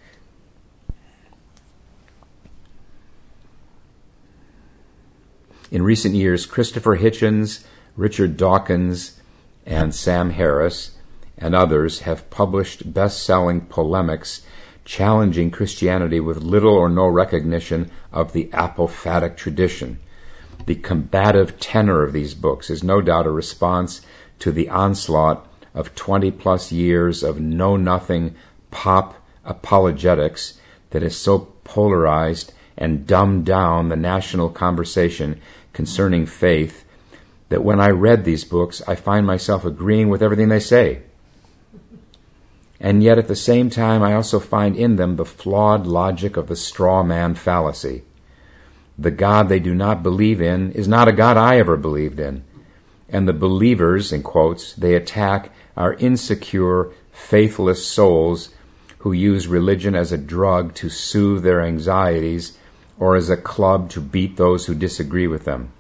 In 5.71 5.83
recent 5.83 6.15
years, 6.15 6.47
Christopher 6.47 6.97
Hitchens, 6.97 7.65
Richard 7.95 8.39
Dawkins, 8.39 9.21
and 9.67 9.95
Sam 9.95 10.31
Harris 10.31 10.93
and 11.37 11.55
others 11.55 12.01
have 12.01 12.31
published 12.31 12.95
best 12.95 13.23
selling 13.23 13.61
polemics 13.61 14.43
challenging 14.87 15.51
Christianity 15.51 16.21
with 16.21 16.43
little 16.43 16.75
or 16.75 16.89
no 16.89 17.07
recognition 17.07 17.91
of 18.11 18.33
the 18.33 18.47
apophatic 18.47 19.37
tradition. 19.37 20.01
The 20.65 20.77
combative 20.77 21.61
tenor 21.61 22.03
of 22.03 22.15
these 22.15 22.33
books 22.33 22.71
is 22.71 22.83
no 22.83 23.03
doubt 23.03 23.27
a 23.27 23.31
response 23.31 24.01
to 24.41 24.53
the 24.53 24.69
onslaught 24.69 25.47
of 25.75 25.95
20 25.95 26.31
plus 26.33 26.73
years 26.73 27.23
of 27.23 27.41
know 27.41 27.77
nothing 27.77 28.35
pop 28.71 29.15
apologetics 29.45 30.61
that 30.91 31.03
has 31.03 31.17
so 31.17 31.39
polarized 31.65 32.53
and 32.77 33.07
dumbed 33.07 33.45
down 33.45 33.89
the 33.89 33.97
national 33.97 34.51
conversation 34.51 35.41
concerning 35.73 36.27
faith 36.27 36.85
that 37.49 37.65
when 37.65 37.81
I 37.81 37.89
read 37.91 38.25
these 38.25 38.45
books, 38.45 38.83
I 38.87 38.95
find 38.95 39.27
myself 39.27 39.65
agreeing 39.65 40.09
with 40.09 40.23
everything 40.23 40.49
they 40.49 40.61
say. 40.61 41.03
And 42.81 43.03
yet 43.03 43.19
at 43.19 43.27
the 43.27 43.37
same 43.37 43.71
time, 43.71 44.03
I 44.03 44.15
also 44.15 44.39
find 44.39 44.77
in 44.77 44.97
them 44.97 45.17
the 45.17 45.25
flawed 45.25 45.87
logic 45.87 46.37
of 46.37 46.47
the 46.47 46.57
straw 46.57 47.03
man 47.03 47.35
fallacy. 47.35 48.05
The 48.97 49.11
God 49.11 49.49
they 49.49 49.59
do 49.59 49.75
not 49.75 50.03
believe 50.03 50.41
in 50.41 50.73
is 50.73 50.87
not 50.87 51.09
a 51.09 51.13
God 51.13 51.37
I 51.37 51.59
ever 51.59 51.77
believed 51.77 52.21
in. 52.21 52.45
And 53.09 53.27
the 53.27 53.33
believers, 53.33 54.13
in 54.13 54.23
quotes, 54.23 54.75
they 54.75 54.95
attack 54.95 55.51
are 55.77 55.95
insecure, 55.95 56.91
faithless 57.13 57.87
souls 57.87 58.51
who 58.99 59.13
use 59.13 59.47
religion 59.47 59.95
as 59.95 60.13
a 60.13 60.19
drug 60.19 60.75
to 60.75 60.89
soothe 60.89 61.43
their 61.43 61.61
anxieties 61.61 62.59
or 62.99 63.17
as 63.17 63.31
a 63.31 63.37
club 63.37 63.89
to 63.91 64.01
beat 64.01 64.37
those 64.37 64.67
who 64.67 64.75
disagree 64.75 65.27
with 65.27 65.45
them. 65.45 65.71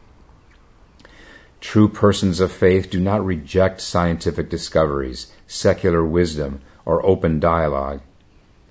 True 1.60 1.88
persons 1.88 2.38
of 2.38 2.52
faith 2.52 2.88
do 2.88 3.00
not 3.00 3.24
reject 3.24 3.80
scientific 3.80 4.48
discoveries, 4.48 5.32
secular 5.48 6.04
wisdom, 6.04 6.60
or 6.84 7.04
open 7.04 7.40
dialogue. 7.40 8.00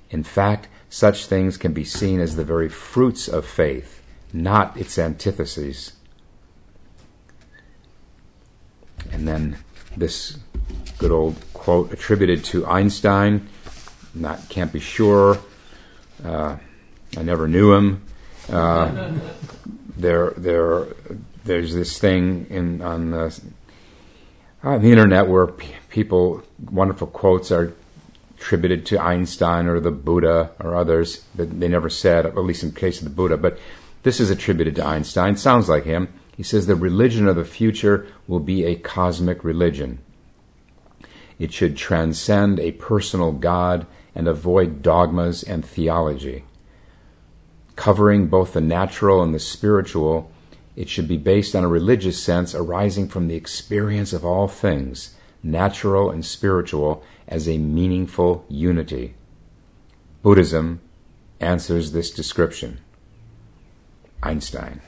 In 0.10 0.24
fact, 0.24 0.70
such 0.90 1.26
things 1.26 1.58
can 1.58 1.74
be 1.74 1.84
seen 1.84 2.22
as 2.22 2.38
the 2.38 2.46
very 2.46 2.70
fruits 2.70 3.28
of 3.28 3.46
faith, 3.46 4.02
not 4.32 4.78
its 4.78 4.98
antitheses. 4.98 5.97
And 9.12 9.28
then 9.28 9.58
this 9.96 10.38
good 10.98 11.12
old 11.12 11.36
quote 11.54 11.92
attributed 11.92 12.44
to 12.46 12.66
Einstein. 12.66 13.48
Not 14.14 14.50
can't 14.50 14.72
be 14.72 14.80
sure. 14.80 15.38
Uh, 16.24 16.58
I 17.18 17.24
never 17.24 17.48
knew 17.48 17.74
him. 17.74 18.04
Uh, 18.50 19.14
there, 19.98 20.32
there, 20.32 20.88
there's 21.44 21.74
this 21.74 22.00
thing 22.00 22.48
in 22.50 22.82
on 22.82 23.12
the, 23.12 23.42
on 24.64 24.82
the 24.82 24.92
internet 24.92 25.28
where 25.28 25.48
p- 25.48 25.76
people 25.90 26.44
wonderful 26.72 27.08
quotes 27.08 27.52
are 27.52 27.74
attributed 28.38 28.86
to 28.86 29.02
Einstein 29.02 29.68
or 29.68 29.80
the 29.80 29.92
Buddha 29.92 30.52
or 30.60 30.76
others 30.76 31.24
that 31.36 31.60
they 31.60 31.68
never 31.68 31.90
said, 31.90 32.26
at 32.26 32.38
least 32.38 32.64
in 32.64 32.70
the 32.70 32.80
case 32.80 33.00
of 33.00 33.04
the 33.04 33.14
Buddha. 33.14 33.38
But 33.38 33.60
this 34.04 34.20
is 34.20 34.30
attributed 34.30 34.76
to 34.76 34.86
Einstein. 34.86 35.36
Sounds 35.36 35.68
like 35.68 35.84
him. 35.84 36.08
He 36.38 36.44
says 36.44 36.68
the 36.68 36.76
religion 36.76 37.28
of 37.28 37.36
the 37.36 37.44
future 37.44 38.08
will 38.28 38.40
be 38.40 38.64
a 38.64 38.76
cosmic 38.76 39.44
religion. 39.44 40.00
It 41.38 41.52
should 41.52 41.76
transcend 41.76 42.60
a 42.60 42.72
personal 42.72 43.34
God 43.34 43.86
and 44.16 44.28
avoid 44.28 44.82
dogmas 44.82 45.44
and 45.44 45.66
theology 45.66 46.46
covering 47.78 48.28
both 48.28 48.54
the 48.54 48.60
natural 48.60 49.24
and 49.24 49.34
the 49.34 49.40
spiritual 49.40 50.30
it 50.76 50.90
should 50.90 51.08
be 51.08 51.18
based 51.18 51.56
on 51.56 51.64
a 51.64 51.68
religious 51.68 52.22
sense 52.22 52.54
arising 52.54 53.08
from 53.08 53.28
the 53.28 53.36
experience 53.36 54.14
of 54.14 54.24
all 54.24 54.48
things, 54.48 55.16
natural 55.42 56.12
and 56.12 56.24
spiritual, 56.24 57.04
as 57.28 57.50
a 57.50 57.58
meaningful 57.58 58.46
unity. 58.48 59.16
Buddhism 60.22 60.80
answers 61.40 61.94
this 61.94 62.12
description. 62.12 62.80
Einstein. 64.22 64.82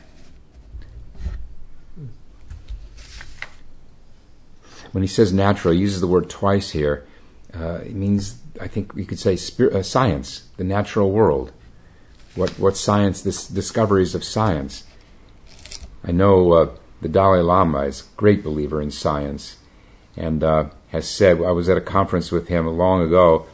When 4.91 5.03
he 5.03 5.07
says 5.07 5.31
natural, 5.31 5.73
he 5.73 5.79
uses 5.79 6.01
the 6.01 6.07
word 6.07 6.29
twice 6.29 6.71
here. 6.71 7.05
Uh, 7.53 7.79
it 7.85 7.93
means, 7.93 8.39
I 8.59 8.67
think 8.67 8.93
you 8.95 9.05
could 9.05 9.19
say, 9.19 9.33
uh, 9.33 9.81
science, 9.81 10.43
the 10.57 10.63
natural 10.63 11.11
world. 11.11 11.51
What, 12.35 12.51
what 12.59 12.77
science, 12.77 13.21
this 13.21 13.47
discoveries 13.47 14.15
of 14.15 14.23
science. 14.23 14.83
I 16.03 16.11
know 16.11 16.51
uh, 16.53 16.69
the 17.01 17.09
Dalai 17.09 17.41
Lama 17.41 17.81
is 17.81 18.01
a 18.01 18.17
great 18.17 18.43
believer 18.43 18.81
in 18.81 18.91
science 18.91 19.57
and 20.15 20.43
uh, 20.43 20.65
has 20.89 21.07
said, 21.07 21.41
I 21.41 21.51
was 21.51 21.69
at 21.69 21.77
a 21.77 21.81
conference 21.81 22.31
with 22.31 22.47
him 22.47 22.67
long 22.67 23.01
ago 23.01 23.47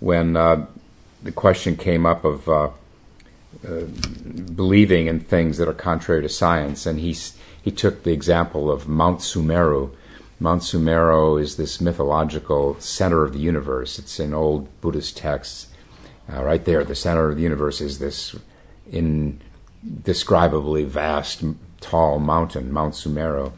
when 0.00 0.36
uh, 0.36 0.66
the 1.22 1.32
question 1.32 1.76
came 1.76 2.06
up 2.06 2.24
of 2.24 2.48
uh, 2.48 2.70
believing 4.54 5.06
in 5.06 5.20
things 5.20 5.58
that 5.58 5.68
are 5.68 5.74
contrary 5.74 6.22
to 6.22 6.28
science, 6.28 6.86
and 6.86 7.00
he, 7.00 7.16
he 7.62 7.70
took 7.70 8.02
the 8.02 8.12
example 8.12 8.70
of 8.70 8.88
Mount 8.88 9.20
Sumeru. 9.20 9.90
Mount 10.38 10.62
Sumeru 10.62 11.40
is 11.40 11.56
this 11.56 11.80
mythological 11.80 12.78
center 12.78 13.24
of 13.24 13.32
the 13.32 13.38
universe. 13.38 13.98
It's 13.98 14.20
in 14.20 14.34
old 14.34 14.68
Buddhist 14.80 15.16
texts. 15.16 15.68
Uh, 16.30 16.42
right 16.44 16.64
there, 16.64 16.84
the 16.84 16.94
center 16.94 17.30
of 17.30 17.36
the 17.36 17.42
universe 17.42 17.80
is 17.80 17.98
this 17.98 18.36
indescribably 18.90 20.84
vast 20.84 21.42
tall 21.80 22.18
mountain, 22.18 22.70
Mount 22.70 22.94
Sumeru. 22.94 23.52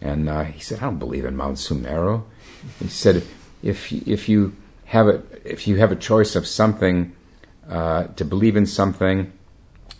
And 0.00 0.28
uh, 0.28 0.44
he 0.44 0.60
said, 0.60 0.78
I 0.78 0.82
don't 0.82 0.98
believe 0.98 1.24
in 1.24 1.36
Mount 1.36 1.56
Sumeru. 1.56 2.22
He 2.78 2.88
said, 2.88 3.24
if, 3.62 3.92
if 3.92 4.28
you 4.28 4.54
have 4.86 5.08
a, 5.08 5.22
if 5.44 5.66
you 5.66 5.76
have 5.76 5.90
a 5.90 5.96
choice 5.96 6.36
of 6.36 6.46
something 6.46 7.16
uh, 7.68 8.04
to 8.16 8.24
believe 8.24 8.56
in 8.56 8.66
something 8.66 9.32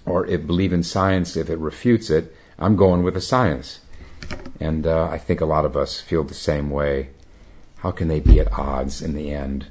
or 0.07 0.25
believe 0.27 0.73
in 0.73 0.83
science, 0.83 1.37
if 1.37 1.51
it 1.51 1.59
refutes 1.59 2.11
it, 2.11 2.35
I'm 2.59 2.77
going 2.77 3.03
with 3.03 3.15
the 3.15 3.21
science. 3.21 3.81
And 4.61 4.87
uh, 4.87 5.09
I 5.11 5.19
think 5.19 5.41
a 5.41 5.47
lot 5.47 5.65
of 5.65 5.77
us 5.77 6.01
feel 6.01 6.25
the 6.25 6.35
same 6.35 6.71
way. 6.71 7.11
How 7.79 7.91
can 7.91 8.09
they 8.09 8.21
be 8.21 8.41
at 8.41 8.53
odds 8.53 9.03
in 9.03 9.15
the 9.15 9.31
end, 9.33 9.67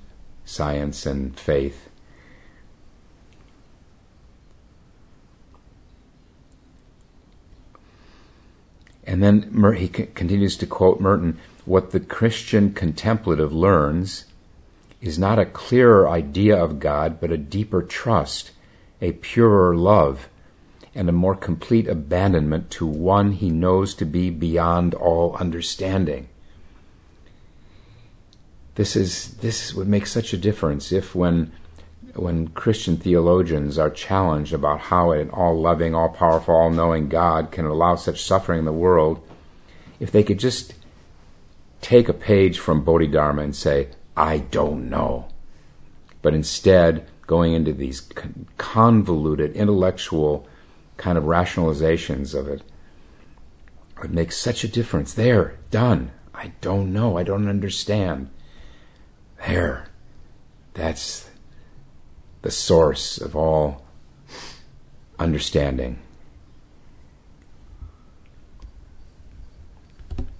science 0.46 1.06
and 1.06 1.38
faith? 1.39 1.89
And 9.06 9.22
then 9.22 9.76
he 9.76 9.88
continues 9.88 10.56
to 10.58 10.66
quote 10.66 11.02
Merton 11.02 11.39
what 11.66 11.92
the 11.92 12.00
Christian 12.00 12.74
contemplative 12.74 13.54
learns 13.54 14.26
is 15.02 15.20
not 15.20 15.39
a 15.39 15.46
clearer 15.46 16.08
idea 16.08 16.56
of 16.56 16.80
God, 16.80 17.20
but 17.20 17.32
a 17.32 17.38
deeper 17.38 17.82
trust, 17.82 18.52
a 19.02 19.12
purer 19.13 19.76
love, 19.76 20.30
and 20.95 21.10
a 21.10 21.13
more 21.13 21.36
complete 21.36 21.88
abandonment 21.88 22.69
to 22.69 22.86
one 22.86 23.32
he 23.32 23.49
knows 23.49 23.93
to 23.95 24.06
be 24.06 24.29
beyond 24.29 24.93
all 24.93 25.36
understanding. 25.38 26.29
This 28.75 28.95
is 28.95 29.36
this 29.36 29.73
would 29.73 29.88
make 29.88 30.08
such 30.08 30.34
a 30.34 30.38
difference 30.38 30.91
if 30.91 31.15
when 31.15 31.51
when 32.15 32.47
Christian 32.49 32.97
theologians 32.97 33.77
are 33.77 33.89
challenged 33.89 34.53
about 34.53 34.79
how 34.79 35.12
an 35.12 35.29
all 35.32 35.60
loving, 35.60 35.95
all 35.95 36.10
powerful, 36.10 36.56
all 36.56 36.69
knowing 36.69 37.10
God 37.10 37.51
can 37.51 37.65
allow 37.65 37.95
such 37.95 38.23
suffering 38.23 38.60
in 38.60 38.65
the 38.65 38.71
world, 38.71 39.25
if 39.99 40.12
they 40.12 40.23
could 40.23 40.39
just 40.39 40.73
take 41.82 42.08
a 42.08 42.13
page 42.13 42.60
from 42.60 42.84
Bodhidharma 42.84 43.41
and 43.41 43.56
say, 43.56 43.89
I 44.15 44.39
don't 44.39 44.89
know. 44.89 45.27
But 46.21 46.34
instead, 46.34 47.08
going 47.25 47.53
into 47.53 47.73
these 47.73 48.10
convoluted 48.58 49.56
intellectual 49.56 50.47
kind 50.97 51.17
of 51.17 51.23
rationalizations 51.25 52.38
of 52.38 52.47
it, 52.47 52.62
would 54.01 54.13
make 54.13 54.32
such 54.32 54.63
a 54.63 54.67
difference. 54.67 55.13
There, 55.13 55.58
done. 55.71 56.12
I 56.34 56.53
don't 56.62 56.91
know. 56.91 57.17
I 57.17 57.23
don't 57.23 57.47
understand. 57.47 58.29
There. 59.47 59.88
That's 60.73 61.29
the 62.41 62.51
source 62.51 63.17
of 63.17 63.36
all 63.36 63.86
understanding. 65.17 65.99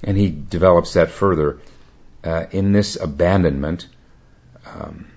And 0.04 0.18
he 0.18 0.30
develops 0.30 0.94
that 0.94 1.10
further. 1.10 1.60
Uh, 2.24 2.46
in 2.52 2.74
this 2.74 2.96
abandonment, 2.98 3.88
um, 4.66 5.08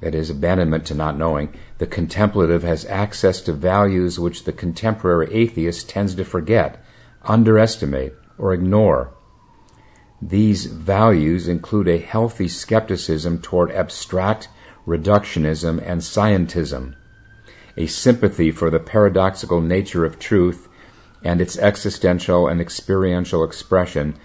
that 0.00 0.14
is, 0.14 0.30
abandonment 0.30 0.86
to 0.86 0.94
not 0.94 1.16
knowing, 1.16 1.54
the 1.78 1.86
contemplative 1.86 2.62
has 2.62 2.84
access 2.86 3.40
to 3.42 3.52
values 3.52 4.18
which 4.18 4.44
the 4.44 4.52
contemporary 4.52 5.32
atheist 5.32 5.88
tends 5.88 6.14
to 6.14 6.24
forget, 6.24 6.82
underestimate, 7.22 8.14
or 8.38 8.52
ignore. 8.52 9.12
These 10.22 10.66
values 10.66 11.48
include 11.48 11.88
a 11.88 11.98
healthy 11.98 12.48
skepticism 12.48 13.42
toward 13.42 13.70
abstract 13.72 14.48
reductionism, 14.86 15.82
and 15.84 16.00
scientism, 16.00 16.94
a 17.76 17.86
sympathy 17.86 18.50
for 18.50 18.70
the 18.70 18.78
paradoxical 18.78 19.60
nature 19.60 20.04
of 20.04 20.18
truth 20.18 20.68
and 21.24 21.40
its 21.40 21.58
existential 21.58 22.46
and 22.46 22.60
experiential 22.60 23.42
expression, 23.42 24.16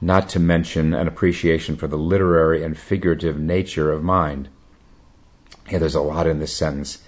not 0.00 0.28
to 0.28 0.40
mention 0.40 0.92
an 0.92 1.06
appreciation 1.06 1.76
for 1.76 1.86
the 1.86 1.96
literary 1.96 2.64
and 2.64 2.76
figurative 2.76 3.38
nature 3.38 3.92
of 3.92 4.02
mind. 4.02 4.48
Yeah, 5.70 5.78
there's 5.78 5.94
a 5.94 6.00
lot 6.00 6.26
in 6.26 6.40
this 6.40 6.54
sentence. 6.54 6.98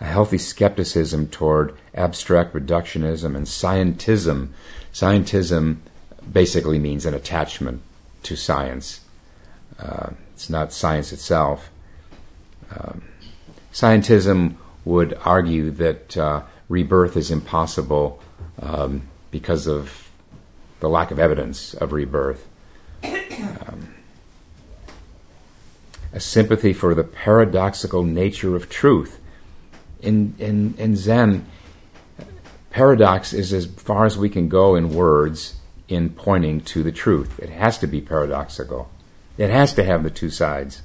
A 0.00 0.06
healthy 0.06 0.38
skepticism 0.38 1.28
toward 1.28 1.76
abstract 1.94 2.54
reductionism 2.54 3.36
and 3.36 3.46
scientism. 3.46 4.48
Scientism 4.92 5.78
basically 6.30 6.78
means 6.78 7.04
an 7.04 7.14
attachment 7.14 7.82
to 8.22 8.36
science. 8.36 9.00
Uh, 9.78 10.10
it's 10.32 10.48
not 10.48 10.72
science 10.72 11.12
itself. 11.12 11.70
Um, 12.70 13.02
scientism 13.72 14.54
would 14.84 15.18
argue 15.24 15.70
that 15.72 16.16
uh, 16.16 16.42
rebirth 16.68 17.16
is 17.16 17.30
impossible 17.30 18.22
um, 18.60 19.02
because 19.30 19.66
of 19.66 20.08
the 20.80 20.88
lack 20.88 21.10
of 21.10 21.18
evidence 21.18 21.74
of 21.74 21.92
rebirth. 21.92 22.46
Um, 23.04 23.94
a 26.12 26.20
sympathy 26.20 26.72
for 26.72 26.94
the 26.94 27.04
paradoxical 27.04 28.02
nature 28.02 28.56
of 28.56 28.68
truth. 28.68 29.20
In, 30.00 30.34
in, 30.38 30.74
in 30.78 30.96
Zen, 30.96 31.46
paradox 32.70 33.32
is 33.32 33.52
as 33.52 33.66
far 33.66 34.06
as 34.06 34.16
we 34.16 34.28
can 34.28 34.48
go 34.48 34.74
in 34.74 34.94
words 34.94 35.56
in 35.88 36.10
pointing 36.10 36.60
to 36.60 36.82
the 36.82 36.92
truth. 36.92 37.38
It 37.40 37.50
has 37.50 37.78
to 37.78 37.86
be 37.86 38.00
paradoxical. 38.00 38.90
It 39.36 39.50
has 39.50 39.72
to 39.74 39.84
have 39.84 40.02
the 40.02 40.10
two 40.10 40.30
sides. 40.30 40.82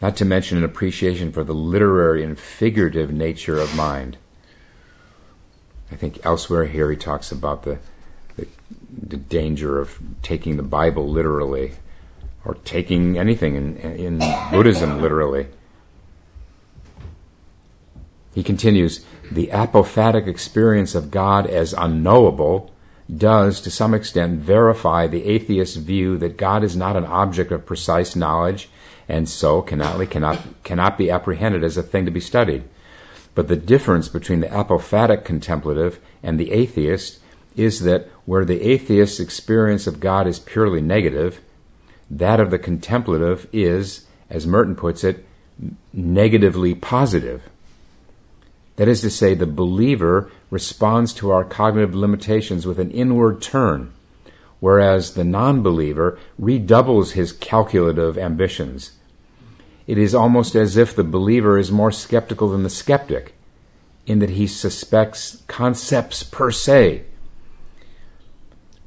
not 0.00 0.16
to 0.16 0.24
mention 0.24 0.58
an 0.58 0.64
appreciation 0.64 1.32
for 1.32 1.44
the 1.44 1.54
literary 1.54 2.22
and 2.22 2.38
figurative 2.38 3.12
nature 3.12 3.58
of 3.58 3.74
mind. 3.74 4.16
I 5.90 5.96
think 5.96 6.24
elsewhere 6.24 6.66
here 6.66 6.90
he 6.90 6.96
talks 6.96 7.32
about 7.32 7.64
the, 7.64 7.78
the, 9.02 9.16
danger 9.16 9.78
of 9.78 9.98
taking 10.22 10.56
the 10.56 10.62
Bible 10.62 11.08
literally 11.08 11.72
or 12.44 12.54
taking 12.64 13.18
anything 13.18 13.56
in, 13.56 13.76
in 13.76 14.18
Buddhism 14.50 15.00
literally. 15.00 15.46
He 18.34 18.42
continues, 18.42 19.04
the 19.30 19.48
apophatic 19.48 20.26
experience 20.26 20.94
of 20.94 21.10
God 21.10 21.46
as 21.46 21.72
unknowable 21.72 22.72
does, 23.14 23.60
to 23.62 23.70
some 23.70 23.94
extent, 23.94 24.40
verify 24.40 25.06
the 25.06 25.24
atheist's 25.24 25.76
view 25.76 26.16
that 26.18 26.36
God 26.36 26.62
is 26.62 26.76
not 26.76 26.96
an 26.96 27.04
object 27.06 27.50
of 27.50 27.66
precise 27.66 28.14
knowledge 28.14 28.68
and 29.08 29.28
so 29.28 29.62
cannot, 29.62 30.10
cannot, 30.10 30.62
cannot 30.62 30.98
be 30.98 31.10
apprehended 31.10 31.64
as 31.64 31.76
a 31.76 31.82
thing 31.82 32.04
to 32.04 32.10
be 32.10 32.20
studied. 32.20 32.64
But 33.34 33.48
the 33.48 33.56
difference 33.56 34.08
between 34.08 34.40
the 34.40 34.48
apophatic 34.48 35.24
contemplative 35.24 36.00
and 36.22 36.38
the 36.38 36.52
atheist 36.52 37.20
is 37.58 37.80
that 37.80 38.08
where 38.24 38.44
the 38.44 38.62
atheist's 38.62 39.20
experience 39.20 39.86
of 39.86 40.00
God 40.00 40.26
is 40.26 40.38
purely 40.38 40.80
negative, 40.80 41.40
that 42.10 42.40
of 42.40 42.50
the 42.50 42.58
contemplative 42.58 43.48
is, 43.52 44.06
as 44.30 44.46
Merton 44.46 44.76
puts 44.76 45.04
it, 45.04 45.26
negatively 45.92 46.74
positive. 46.74 47.42
That 48.76 48.88
is 48.88 49.00
to 49.00 49.10
say, 49.10 49.34
the 49.34 49.46
believer 49.46 50.30
responds 50.50 51.12
to 51.14 51.30
our 51.30 51.44
cognitive 51.44 51.94
limitations 51.94 52.66
with 52.66 52.78
an 52.78 52.90
inward 52.92 53.42
turn, 53.42 53.92
whereas 54.60 55.14
the 55.14 55.24
non 55.24 55.62
believer 55.62 56.18
redoubles 56.38 57.12
his 57.12 57.32
calculative 57.32 58.16
ambitions 58.16 58.92
it 59.88 59.96
is 59.96 60.14
almost 60.14 60.54
as 60.54 60.76
if 60.76 60.94
the 60.94 61.02
believer 61.02 61.58
is 61.58 61.72
more 61.72 61.90
skeptical 61.90 62.50
than 62.50 62.62
the 62.62 62.68
skeptic, 62.68 63.34
in 64.06 64.18
that 64.18 64.30
he 64.30 64.46
suspects 64.46 65.42
concepts 65.46 66.22
per 66.22 66.50
se. 66.50 67.04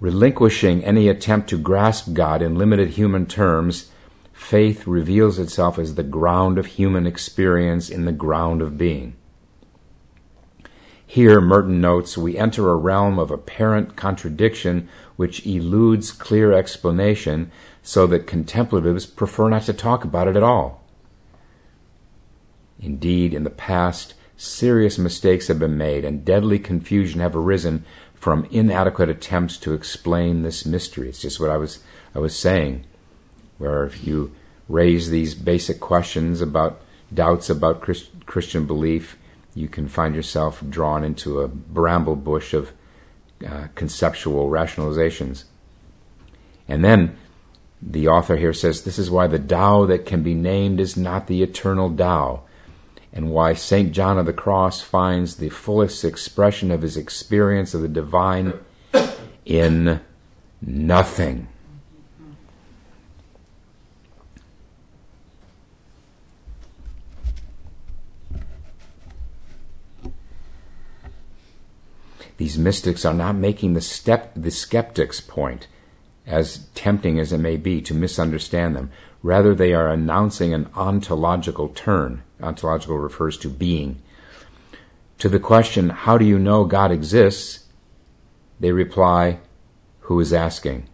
Relinquishing 0.01 0.83
any 0.83 1.07
attempt 1.07 1.47
to 1.51 1.59
grasp 1.59 2.13
God 2.13 2.41
in 2.41 2.55
limited 2.55 2.89
human 2.89 3.27
terms, 3.27 3.91
faith 4.33 4.87
reveals 4.87 5.37
itself 5.37 5.77
as 5.77 5.93
the 5.93 6.01
ground 6.01 6.57
of 6.57 6.65
human 6.65 7.05
experience 7.05 7.87
in 7.87 8.05
the 8.05 8.11
ground 8.11 8.63
of 8.63 8.79
being. 8.79 9.15
Here, 11.05 11.39
Merton 11.39 11.79
notes, 11.79 12.17
we 12.17 12.35
enter 12.35 12.71
a 12.71 12.75
realm 12.75 13.19
of 13.19 13.29
apparent 13.29 13.95
contradiction 13.95 14.89
which 15.17 15.45
eludes 15.45 16.11
clear 16.11 16.51
explanation, 16.51 17.51
so 17.83 18.07
that 18.07 18.25
contemplatives 18.25 19.05
prefer 19.05 19.49
not 19.49 19.63
to 19.63 19.73
talk 19.73 20.03
about 20.03 20.27
it 20.27 20.35
at 20.35 20.41
all. 20.41 20.83
Indeed, 22.79 23.35
in 23.35 23.43
the 23.43 23.51
past, 23.51 24.15
serious 24.35 24.97
mistakes 24.97 25.47
have 25.47 25.59
been 25.59 25.77
made 25.77 26.03
and 26.03 26.25
deadly 26.25 26.57
confusion 26.57 27.21
have 27.21 27.35
arisen 27.35 27.85
from 28.21 28.47
inadequate 28.51 29.09
attempts 29.09 29.57
to 29.57 29.73
explain 29.73 30.43
this 30.43 30.63
mystery. 30.63 31.09
It's 31.09 31.23
just 31.23 31.39
what 31.39 31.49
I 31.49 31.57
was 31.57 31.79
I 32.13 32.19
was 32.19 32.37
saying, 32.37 32.85
where 33.57 33.83
if 33.83 34.05
you 34.05 34.31
raise 34.69 35.09
these 35.09 35.33
basic 35.33 35.79
questions 35.79 36.39
about 36.39 36.81
doubts 37.11 37.49
about 37.49 37.81
Christ, 37.81 38.11
Christian 38.27 38.67
belief, 38.67 39.17
you 39.55 39.67
can 39.67 39.87
find 39.87 40.13
yourself 40.13 40.63
drawn 40.69 41.03
into 41.03 41.41
a 41.41 41.47
bramble 41.47 42.15
bush 42.15 42.53
of 42.53 42.71
uh, 43.45 43.67
conceptual 43.73 44.51
rationalizations. 44.51 45.45
And 46.67 46.85
then 46.85 47.17
the 47.81 48.07
author 48.07 48.37
here 48.37 48.53
says 48.53 48.83
this 48.83 48.99
is 48.99 49.09
why 49.09 49.25
the 49.25 49.39
Tao 49.39 49.87
that 49.87 50.05
can 50.05 50.21
be 50.21 50.35
named 50.35 50.79
is 50.79 50.95
not 50.95 51.25
the 51.25 51.41
eternal 51.41 51.89
Tao 51.89 52.43
and 53.13 53.29
why 53.29 53.53
St. 53.53 53.91
John 53.91 54.17
of 54.17 54.25
the 54.25 54.33
Cross 54.33 54.81
finds 54.81 55.35
the 55.35 55.49
fullest 55.49 56.05
expression 56.05 56.71
of 56.71 56.81
his 56.81 56.95
experience 56.95 57.73
of 57.73 57.81
the 57.81 57.87
divine 57.87 58.53
in 59.45 59.99
nothing. 60.61 61.47
These 72.37 72.57
mystics 72.57 73.05
are 73.05 73.13
not 73.13 73.35
making 73.35 73.73
the 73.73 73.81
step 73.81 74.31
the 74.35 74.49
skeptic's 74.49 75.21
point, 75.21 75.67
as 76.25 76.65
tempting 76.73 77.19
as 77.19 77.31
it 77.31 77.37
may 77.37 77.55
be 77.55 77.83
to 77.83 77.93
misunderstand 77.93 78.75
them. 78.75 78.89
Rather, 79.21 79.53
they 79.53 79.73
are 79.73 79.89
announcing 79.89 80.51
an 80.51 80.67
ontological 80.73 81.67
turn. 81.67 82.23
Ontological 82.41 82.97
refers 82.97 83.37
to 83.37 83.49
being. 83.49 84.01
To 85.19 85.29
the 85.29 85.39
question, 85.39 85.89
How 85.89 86.17
do 86.17 86.25
you 86.25 86.39
know 86.39 86.65
God 86.65 86.91
exists? 86.91 87.65
they 88.59 88.71
reply, 88.71 89.39
Who 90.01 90.19
is 90.19 90.33
asking? 90.33 90.87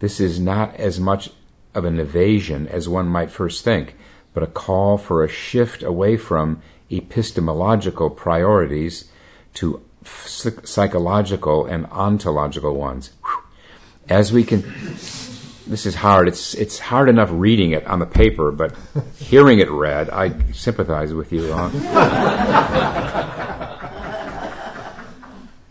This 0.00 0.18
is 0.18 0.40
not 0.40 0.74
as 0.76 0.98
much 0.98 1.30
of 1.74 1.84
an 1.84 2.00
evasion 2.00 2.66
as 2.68 2.88
one 2.88 3.06
might 3.06 3.30
first 3.30 3.64
think, 3.64 3.96
but 4.34 4.42
a 4.42 4.48
call 4.48 4.98
for 4.98 5.22
a 5.22 5.28
shift 5.28 5.82
away 5.82 6.16
from 6.16 6.62
epistemological 6.90 8.10
priorities 8.10 9.10
to 9.54 9.82
psychological 10.04 11.66
and 11.66 11.86
ontological 11.86 12.74
ones. 12.74 13.10
As 14.08 14.32
we 14.32 14.44
can 14.44 14.62
this 15.66 15.86
is 15.86 15.94
hard. 15.94 16.28
It's 16.28 16.54
it's 16.54 16.78
hard 16.78 17.08
enough 17.08 17.30
reading 17.32 17.72
it 17.72 17.86
on 17.86 17.98
the 17.98 18.06
paper, 18.06 18.50
but 18.50 18.74
hearing 19.18 19.60
it 19.60 19.70
read, 19.70 20.10
I 20.10 20.34
sympathize 20.52 21.14
with 21.14 21.32
you. 21.32 21.52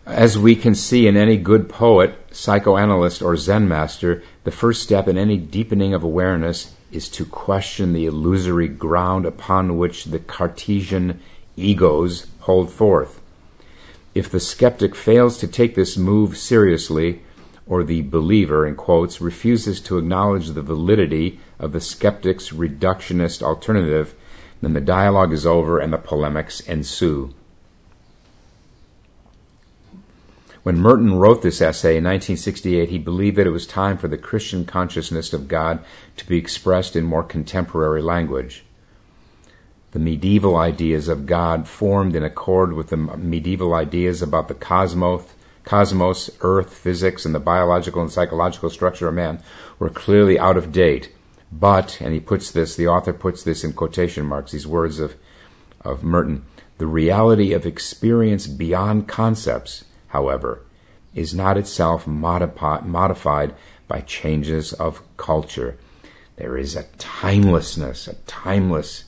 As 0.06 0.36
we 0.36 0.56
can 0.56 0.74
see 0.74 1.06
in 1.06 1.16
any 1.16 1.36
good 1.36 1.68
poet, 1.68 2.14
psychoanalyst, 2.32 3.22
or 3.22 3.36
Zen 3.36 3.68
master, 3.68 4.22
the 4.44 4.50
first 4.50 4.82
step 4.82 5.06
in 5.06 5.16
any 5.16 5.38
deepening 5.38 5.94
of 5.94 6.02
awareness 6.02 6.74
is 6.90 7.08
to 7.10 7.24
question 7.24 7.92
the 7.92 8.06
illusory 8.06 8.68
ground 8.68 9.24
upon 9.24 9.78
which 9.78 10.06
the 10.06 10.18
Cartesian 10.18 11.20
egos 11.56 12.26
hold 12.40 12.70
forth. 12.70 13.20
If 14.14 14.28
the 14.28 14.40
skeptic 14.40 14.96
fails 14.96 15.38
to 15.38 15.46
take 15.46 15.76
this 15.76 15.96
move 15.96 16.36
seriously, 16.36 17.22
or 17.70 17.84
the 17.84 18.02
believer, 18.02 18.66
in 18.66 18.74
quotes, 18.74 19.20
refuses 19.20 19.80
to 19.80 19.96
acknowledge 19.96 20.48
the 20.48 20.60
validity 20.60 21.38
of 21.56 21.70
the 21.70 21.80
skeptic's 21.80 22.50
reductionist 22.50 23.42
alternative, 23.42 24.12
then 24.60 24.72
the 24.72 24.80
dialogue 24.80 25.32
is 25.32 25.46
over 25.46 25.78
and 25.78 25.92
the 25.92 25.96
polemics 25.96 26.58
ensue. 26.58 27.32
When 30.64 30.80
Merton 30.80 31.14
wrote 31.14 31.42
this 31.42 31.62
essay 31.62 31.96
in 31.96 32.02
1968, 32.02 32.88
he 32.88 32.98
believed 32.98 33.36
that 33.36 33.46
it 33.46 33.50
was 33.50 33.68
time 33.68 33.96
for 33.96 34.08
the 34.08 34.18
Christian 34.18 34.64
consciousness 34.64 35.32
of 35.32 35.46
God 35.46 35.78
to 36.16 36.26
be 36.26 36.38
expressed 36.38 36.96
in 36.96 37.04
more 37.04 37.22
contemporary 37.22 38.02
language. 38.02 38.64
The 39.92 40.00
medieval 40.00 40.56
ideas 40.56 41.06
of 41.06 41.24
God 41.24 41.68
formed 41.68 42.16
in 42.16 42.24
accord 42.24 42.72
with 42.72 42.88
the 42.88 42.96
medieval 42.96 43.74
ideas 43.74 44.22
about 44.22 44.48
the 44.48 44.54
cosmos, 44.54 45.22
cosmos, 45.70 46.28
earth, 46.40 46.74
physics, 46.74 47.24
and 47.24 47.32
the 47.32 47.38
biological 47.38 48.02
and 48.02 48.10
psychological 48.10 48.68
structure 48.68 49.06
of 49.06 49.14
man 49.14 49.40
were 49.78 49.88
clearly 49.88 50.36
out 50.36 50.56
of 50.56 50.72
date. 50.72 51.14
But, 51.52 52.00
and 52.00 52.12
he 52.12 52.18
puts 52.18 52.50
this, 52.50 52.74
the 52.74 52.88
author 52.88 53.12
puts 53.12 53.44
this 53.44 53.62
in 53.62 53.74
quotation 53.74 54.26
marks, 54.26 54.50
these 54.50 54.66
words 54.66 54.98
of, 54.98 55.14
of 55.82 56.02
Merton, 56.02 56.44
the 56.78 56.88
reality 56.88 57.52
of 57.52 57.66
experience 57.66 58.48
beyond 58.48 59.06
concepts, 59.06 59.84
however, 60.08 60.62
is 61.14 61.36
not 61.36 61.56
itself 61.56 62.04
modifi- 62.04 62.84
modified 62.84 63.54
by 63.86 64.00
changes 64.00 64.72
of 64.72 65.02
culture. 65.16 65.78
There 66.34 66.58
is 66.58 66.74
a 66.74 66.88
timelessness, 66.98 68.08
a 68.08 68.14
timeless 68.26 69.04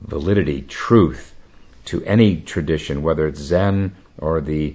validity, 0.00 0.62
truth 0.62 1.32
to 1.84 2.02
any 2.02 2.40
tradition, 2.40 3.04
whether 3.04 3.28
it's 3.28 3.38
Zen 3.38 3.94
or 4.18 4.40
the 4.40 4.74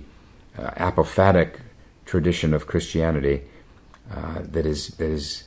uh, 0.58 0.72
apophatic 0.72 1.60
tradition 2.06 2.54
of 2.54 2.68
Christianity 2.68 3.42
uh, 4.12 4.42
that 4.44 4.66
is 4.66 4.90
that 4.90 5.10
is 5.10 5.46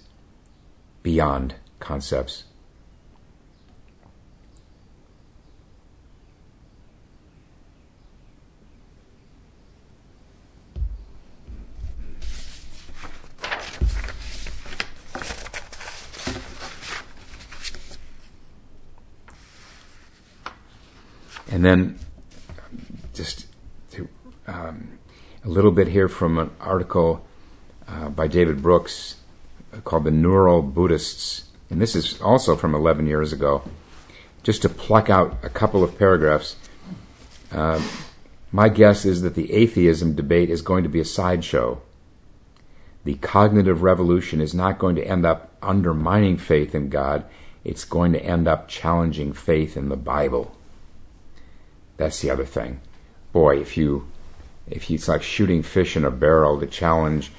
beyond 1.02 1.54
concepts. 1.80 2.44
And 21.50 21.64
then 21.64 21.98
just 23.14 23.46
to 23.92 24.08
um, 24.46 24.98
a 25.48 25.50
little 25.50 25.70
bit 25.70 25.88
here 25.88 26.08
from 26.08 26.36
an 26.36 26.50
article 26.60 27.24
uh, 27.88 28.10
by 28.10 28.28
David 28.28 28.60
Brooks 28.60 29.16
called 29.82 30.04
The 30.04 30.10
Neural 30.10 30.60
Buddhists. 30.60 31.48
And 31.70 31.80
this 31.80 31.96
is 31.96 32.20
also 32.20 32.54
from 32.54 32.74
11 32.74 33.06
years 33.06 33.32
ago. 33.32 33.62
Just 34.42 34.60
to 34.62 34.68
pluck 34.68 35.08
out 35.08 35.38
a 35.42 35.48
couple 35.48 35.82
of 35.82 35.98
paragraphs. 35.98 36.56
Uh, 37.50 37.82
my 38.52 38.68
guess 38.68 39.06
is 39.06 39.22
that 39.22 39.36
the 39.36 39.54
atheism 39.54 40.14
debate 40.14 40.50
is 40.50 40.60
going 40.60 40.82
to 40.82 40.90
be 40.90 41.00
a 41.00 41.04
sideshow. 41.04 41.80
The 43.04 43.14
cognitive 43.14 43.80
revolution 43.80 44.42
is 44.42 44.54
not 44.54 44.78
going 44.78 44.96
to 44.96 45.06
end 45.06 45.24
up 45.24 45.56
undermining 45.62 46.36
faith 46.36 46.74
in 46.74 46.90
God, 46.90 47.24
it's 47.64 47.86
going 47.86 48.12
to 48.12 48.22
end 48.22 48.46
up 48.46 48.68
challenging 48.68 49.32
faith 49.32 49.78
in 49.78 49.88
the 49.88 49.96
Bible. 49.96 50.54
That's 51.96 52.20
the 52.20 52.30
other 52.30 52.44
thing. 52.44 52.80
Boy, 53.32 53.60
if 53.60 53.78
you 53.78 54.08
if 54.70 54.84
he's 54.84 55.08
like 55.08 55.22
shooting 55.22 55.62
fish 55.62 55.96
in 55.96 56.04
a 56.04 56.10
barrel 56.10 56.60
to 56.60 56.66
challenge 56.66 57.32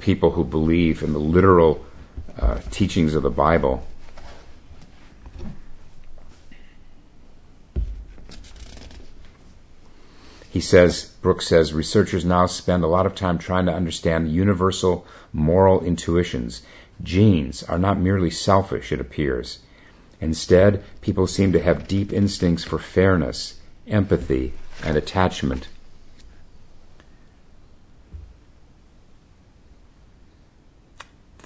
people 0.00 0.32
who 0.32 0.44
believe 0.44 1.02
in 1.02 1.12
the 1.12 1.18
literal 1.18 1.84
uh, 2.38 2.60
teachings 2.70 3.14
of 3.14 3.22
the 3.22 3.30
Bible. 3.30 3.86
He 10.50 10.60
says, 10.60 11.04
Brooks 11.22 11.46
says, 11.46 11.72
researchers 11.72 12.26
now 12.26 12.44
spend 12.44 12.84
a 12.84 12.86
lot 12.86 13.06
of 13.06 13.14
time 13.14 13.38
trying 13.38 13.64
to 13.66 13.72
understand 13.72 14.30
universal 14.30 15.06
moral 15.32 15.82
intuitions. 15.82 16.62
Genes 17.02 17.62
are 17.62 17.78
not 17.78 17.98
merely 17.98 18.28
selfish, 18.28 18.92
it 18.92 19.00
appears. 19.00 19.60
Instead, 20.20 20.84
people 21.00 21.26
seem 21.26 21.52
to 21.52 21.62
have 21.62 21.88
deep 21.88 22.12
instincts 22.12 22.64
for 22.64 22.78
fairness, 22.78 23.60
empathy, 23.88 24.52
and 24.84 24.96
attachment. 24.96 25.68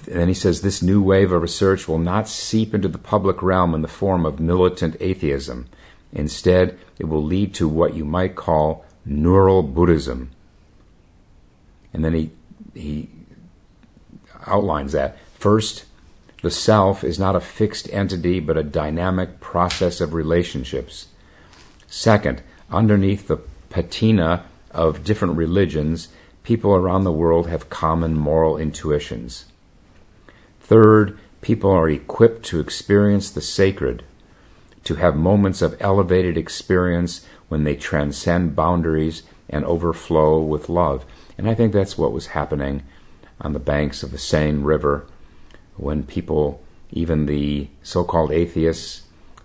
And 0.07 0.21
then 0.21 0.27
he 0.29 0.33
says 0.33 0.61
this 0.61 0.81
new 0.81 1.01
wave 1.01 1.31
of 1.31 1.41
research 1.41 1.87
will 1.87 1.99
not 1.99 2.29
seep 2.29 2.73
into 2.73 2.87
the 2.87 2.97
public 2.97 3.43
realm 3.43 3.75
in 3.75 3.81
the 3.81 3.87
form 3.89 4.25
of 4.25 4.39
militant 4.39 4.95
atheism. 5.01 5.67
Instead, 6.13 6.79
it 6.97 7.05
will 7.05 7.23
lead 7.23 7.53
to 7.55 7.67
what 7.67 7.93
you 7.93 8.05
might 8.05 8.35
call 8.35 8.85
neural 9.05 9.63
Buddhism. 9.63 10.31
And 11.93 12.05
then 12.05 12.13
he, 12.13 12.31
he 12.73 13.09
outlines 14.45 14.93
that. 14.93 15.17
First, 15.35 15.85
the 16.41 16.51
self 16.51 17.03
is 17.03 17.19
not 17.19 17.35
a 17.35 17.41
fixed 17.41 17.91
entity 17.91 18.39
but 18.39 18.57
a 18.57 18.63
dynamic 18.63 19.41
process 19.41 19.99
of 19.99 20.13
relationships. 20.13 21.07
Second, 21.87 22.41
underneath 22.71 23.27
the 23.27 23.41
patina 23.69 24.45
of 24.71 25.03
different 25.03 25.35
religions, 25.35 26.09
people 26.43 26.73
around 26.73 27.03
the 27.03 27.11
world 27.11 27.49
have 27.49 27.69
common 27.69 28.15
moral 28.15 28.57
intuitions. 28.57 29.45
Third, 30.67 31.17
people 31.39 31.71
are 31.71 31.89
equipped 31.89 32.43
to 32.47 32.59
experience 32.59 33.31
the 33.31 33.39
sacred, 33.39 34.03
to 34.83 34.95
have 34.95 35.15
moments 35.15 35.61
of 35.61 35.77
elevated 35.79 36.37
experience 36.37 37.25
when 37.47 37.63
they 37.63 37.77
transcend 37.77 38.53
boundaries 38.53 39.23
and 39.49 39.63
overflow 39.63 40.41
with 40.41 40.67
love. 40.67 41.05
And 41.37 41.49
I 41.49 41.55
think 41.55 41.71
that's 41.71 41.97
what 41.97 42.11
was 42.11 42.27
happening 42.27 42.83
on 43.39 43.53
the 43.53 43.59
banks 43.59 44.03
of 44.03 44.11
the 44.11 44.17
Seine 44.17 44.61
River 44.61 45.07
when 45.77 46.03
people, 46.03 46.61
even 46.91 47.27
the 47.27 47.69
so 47.81 48.03
called 48.03 48.33
atheists, 48.33 49.03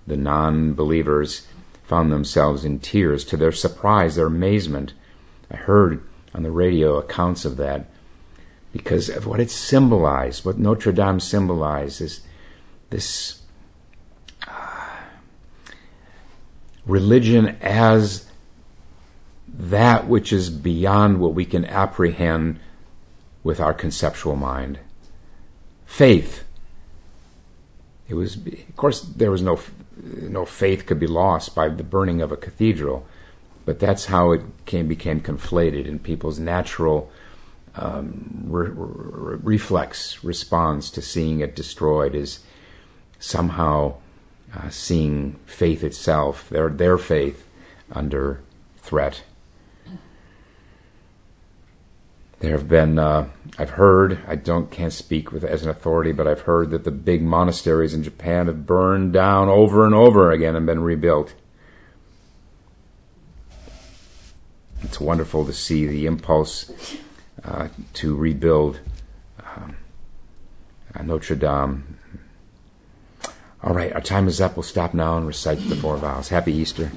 the 0.08 0.16
non 0.16 0.74
believers, 0.74 1.46
found 1.84 2.10
themselves 2.10 2.64
in 2.64 2.80
tears. 2.80 3.24
To 3.26 3.36
their 3.36 3.52
surprise, 3.52 4.16
their 4.16 4.26
amazement, 4.26 4.92
I 5.52 5.56
heard 5.56 6.02
on 6.34 6.42
the 6.42 6.50
radio 6.50 6.96
accounts 6.96 7.44
of 7.44 7.58
that 7.58 7.86
because 8.72 9.08
of 9.08 9.26
what 9.26 9.40
it 9.40 9.50
symbolized, 9.50 10.44
what 10.44 10.58
Notre 10.58 10.92
Dame 10.92 11.20
symbolizes 11.20 12.22
this 12.90 13.42
uh, 14.46 14.88
religion 16.86 17.56
as 17.60 18.26
that 19.46 20.08
which 20.08 20.32
is 20.32 20.48
beyond 20.48 21.20
what 21.20 21.34
we 21.34 21.44
can 21.44 21.64
apprehend 21.66 22.58
with 23.44 23.60
our 23.60 23.74
conceptual 23.74 24.36
mind. 24.36 24.78
Faith. 25.84 26.44
It 28.08 28.14
was, 28.14 28.36
of 28.36 28.76
course, 28.76 29.02
there 29.02 29.30
was 29.30 29.42
no, 29.42 29.60
no 30.02 30.46
faith 30.46 30.86
could 30.86 30.98
be 30.98 31.06
lost 31.06 31.54
by 31.54 31.68
the 31.68 31.82
burning 31.82 32.22
of 32.22 32.32
a 32.32 32.36
cathedral, 32.36 33.06
but 33.66 33.78
that's 33.78 34.06
how 34.06 34.32
it 34.32 34.42
came, 34.64 34.88
became 34.88 35.20
conflated 35.20 35.86
in 35.86 35.98
people's 35.98 36.38
natural 36.38 37.10
um, 37.74 38.44
re- 38.46 38.70
re- 38.70 39.38
reflex 39.42 40.22
response 40.22 40.90
to 40.90 41.02
seeing 41.02 41.40
it 41.40 41.56
destroyed 41.56 42.14
is 42.14 42.40
somehow 43.18 43.94
uh, 44.54 44.68
seeing 44.68 45.38
faith 45.46 45.82
itself, 45.82 46.48
their 46.50 46.68
their 46.68 46.98
faith, 46.98 47.46
under 47.90 48.40
threat. 48.78 49.22
There 52.40 52.58
have 52.58 52.68
been, 52.68 52.98
uh, 52.98 53.28
I've 53.56 53.70
heard, 53.70 54.18
I 54.26 54.34
don't 54.34 54.68
can't 54.68 54.92
speak 54.92 55.30
with 55.30 55.44
as 55.44 55.62
an 55.62 55.70
authority, 55.70 56.10
but 56.10 56.26
I've 56.26 56.40
heard 56.40 56.70
that 56.70 56.82
the 56.82 56.90
big 56.90 57.22
monasteries 57.22 57.94
in 57.94 58.02
Japan 58.02 58.48
have 58.48 58.66
burned 58.66 59.12
down 59.12 59.48
over 59.48 59.86
and 59.86 59.94
over 59.94 60.32
again 60.32 60.56
and 60.56 60.66
been 60.66 60.82
rebuilt. 60.82 61.34
It's 64.82 64.98
wonderful 64.98 65.46
to 65.46 65.52
see 65.52 65.86
the 65.86 66.06
impulse 66.06 66.72
uh, 67.44 67.68
to 67.94 68.16
rebuild 68.16 68.80
um, 69.56 69.76
Notre 71.02 71.34
Dame. 71.34 71.98
All 73.62 73.74
right, 73.74 73.92
our 73.92 74.00
time 74.00 74.26
is 74.26 74.40
up. 74.40 74.56
We'll 74.56 74.64
stop 74.64 74.92
now 74.92 75.16
and 75.16 75.26
recite 75.26 75.58
the 75.68 75.76
four 75.76 75.96
vows. 75.96 76.28
Happy 76.28 76.52
Easter. 76.52 76.90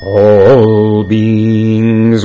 All 0.00 1.04
beings 1.04 2.24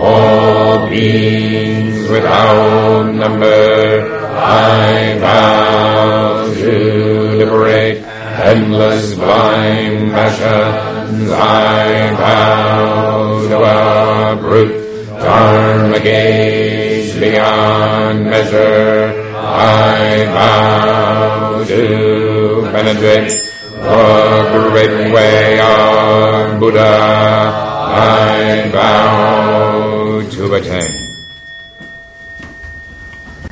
all 0.00 0.88
beings 0.88 2.08
without 2.08 3.12
number. 3.12 4.14
I 4.36 5.18
vow 5.18 6.54
to 6.54 6.72
liberate 7.36 7.98
endless 8.04 9.14
blind 9.14 10.12
passions. 10.12 11.30
I 11.30 12.14
vow 12.14 13.48
to 13.48 13.56
uproot 14.38 14.72
dharma 15.18 16.00
gates 16.00 17.18
beyond 17.18 18.24
measure. 18.24 19.12
I 19.34 20.24
vow 20.26 21.64
to 21.64 22.70
penetrate 22.72 23.48
the 23.82 24.68
great 24.70 25.12
way 25.12 25.60
of 25.60 26.60
Buddha. 26.60 26.94
I 27.90 28.70
vow 28.70 29.87
two 30.30 30.48
by 30.50 30.60
ten. 30.60 31.07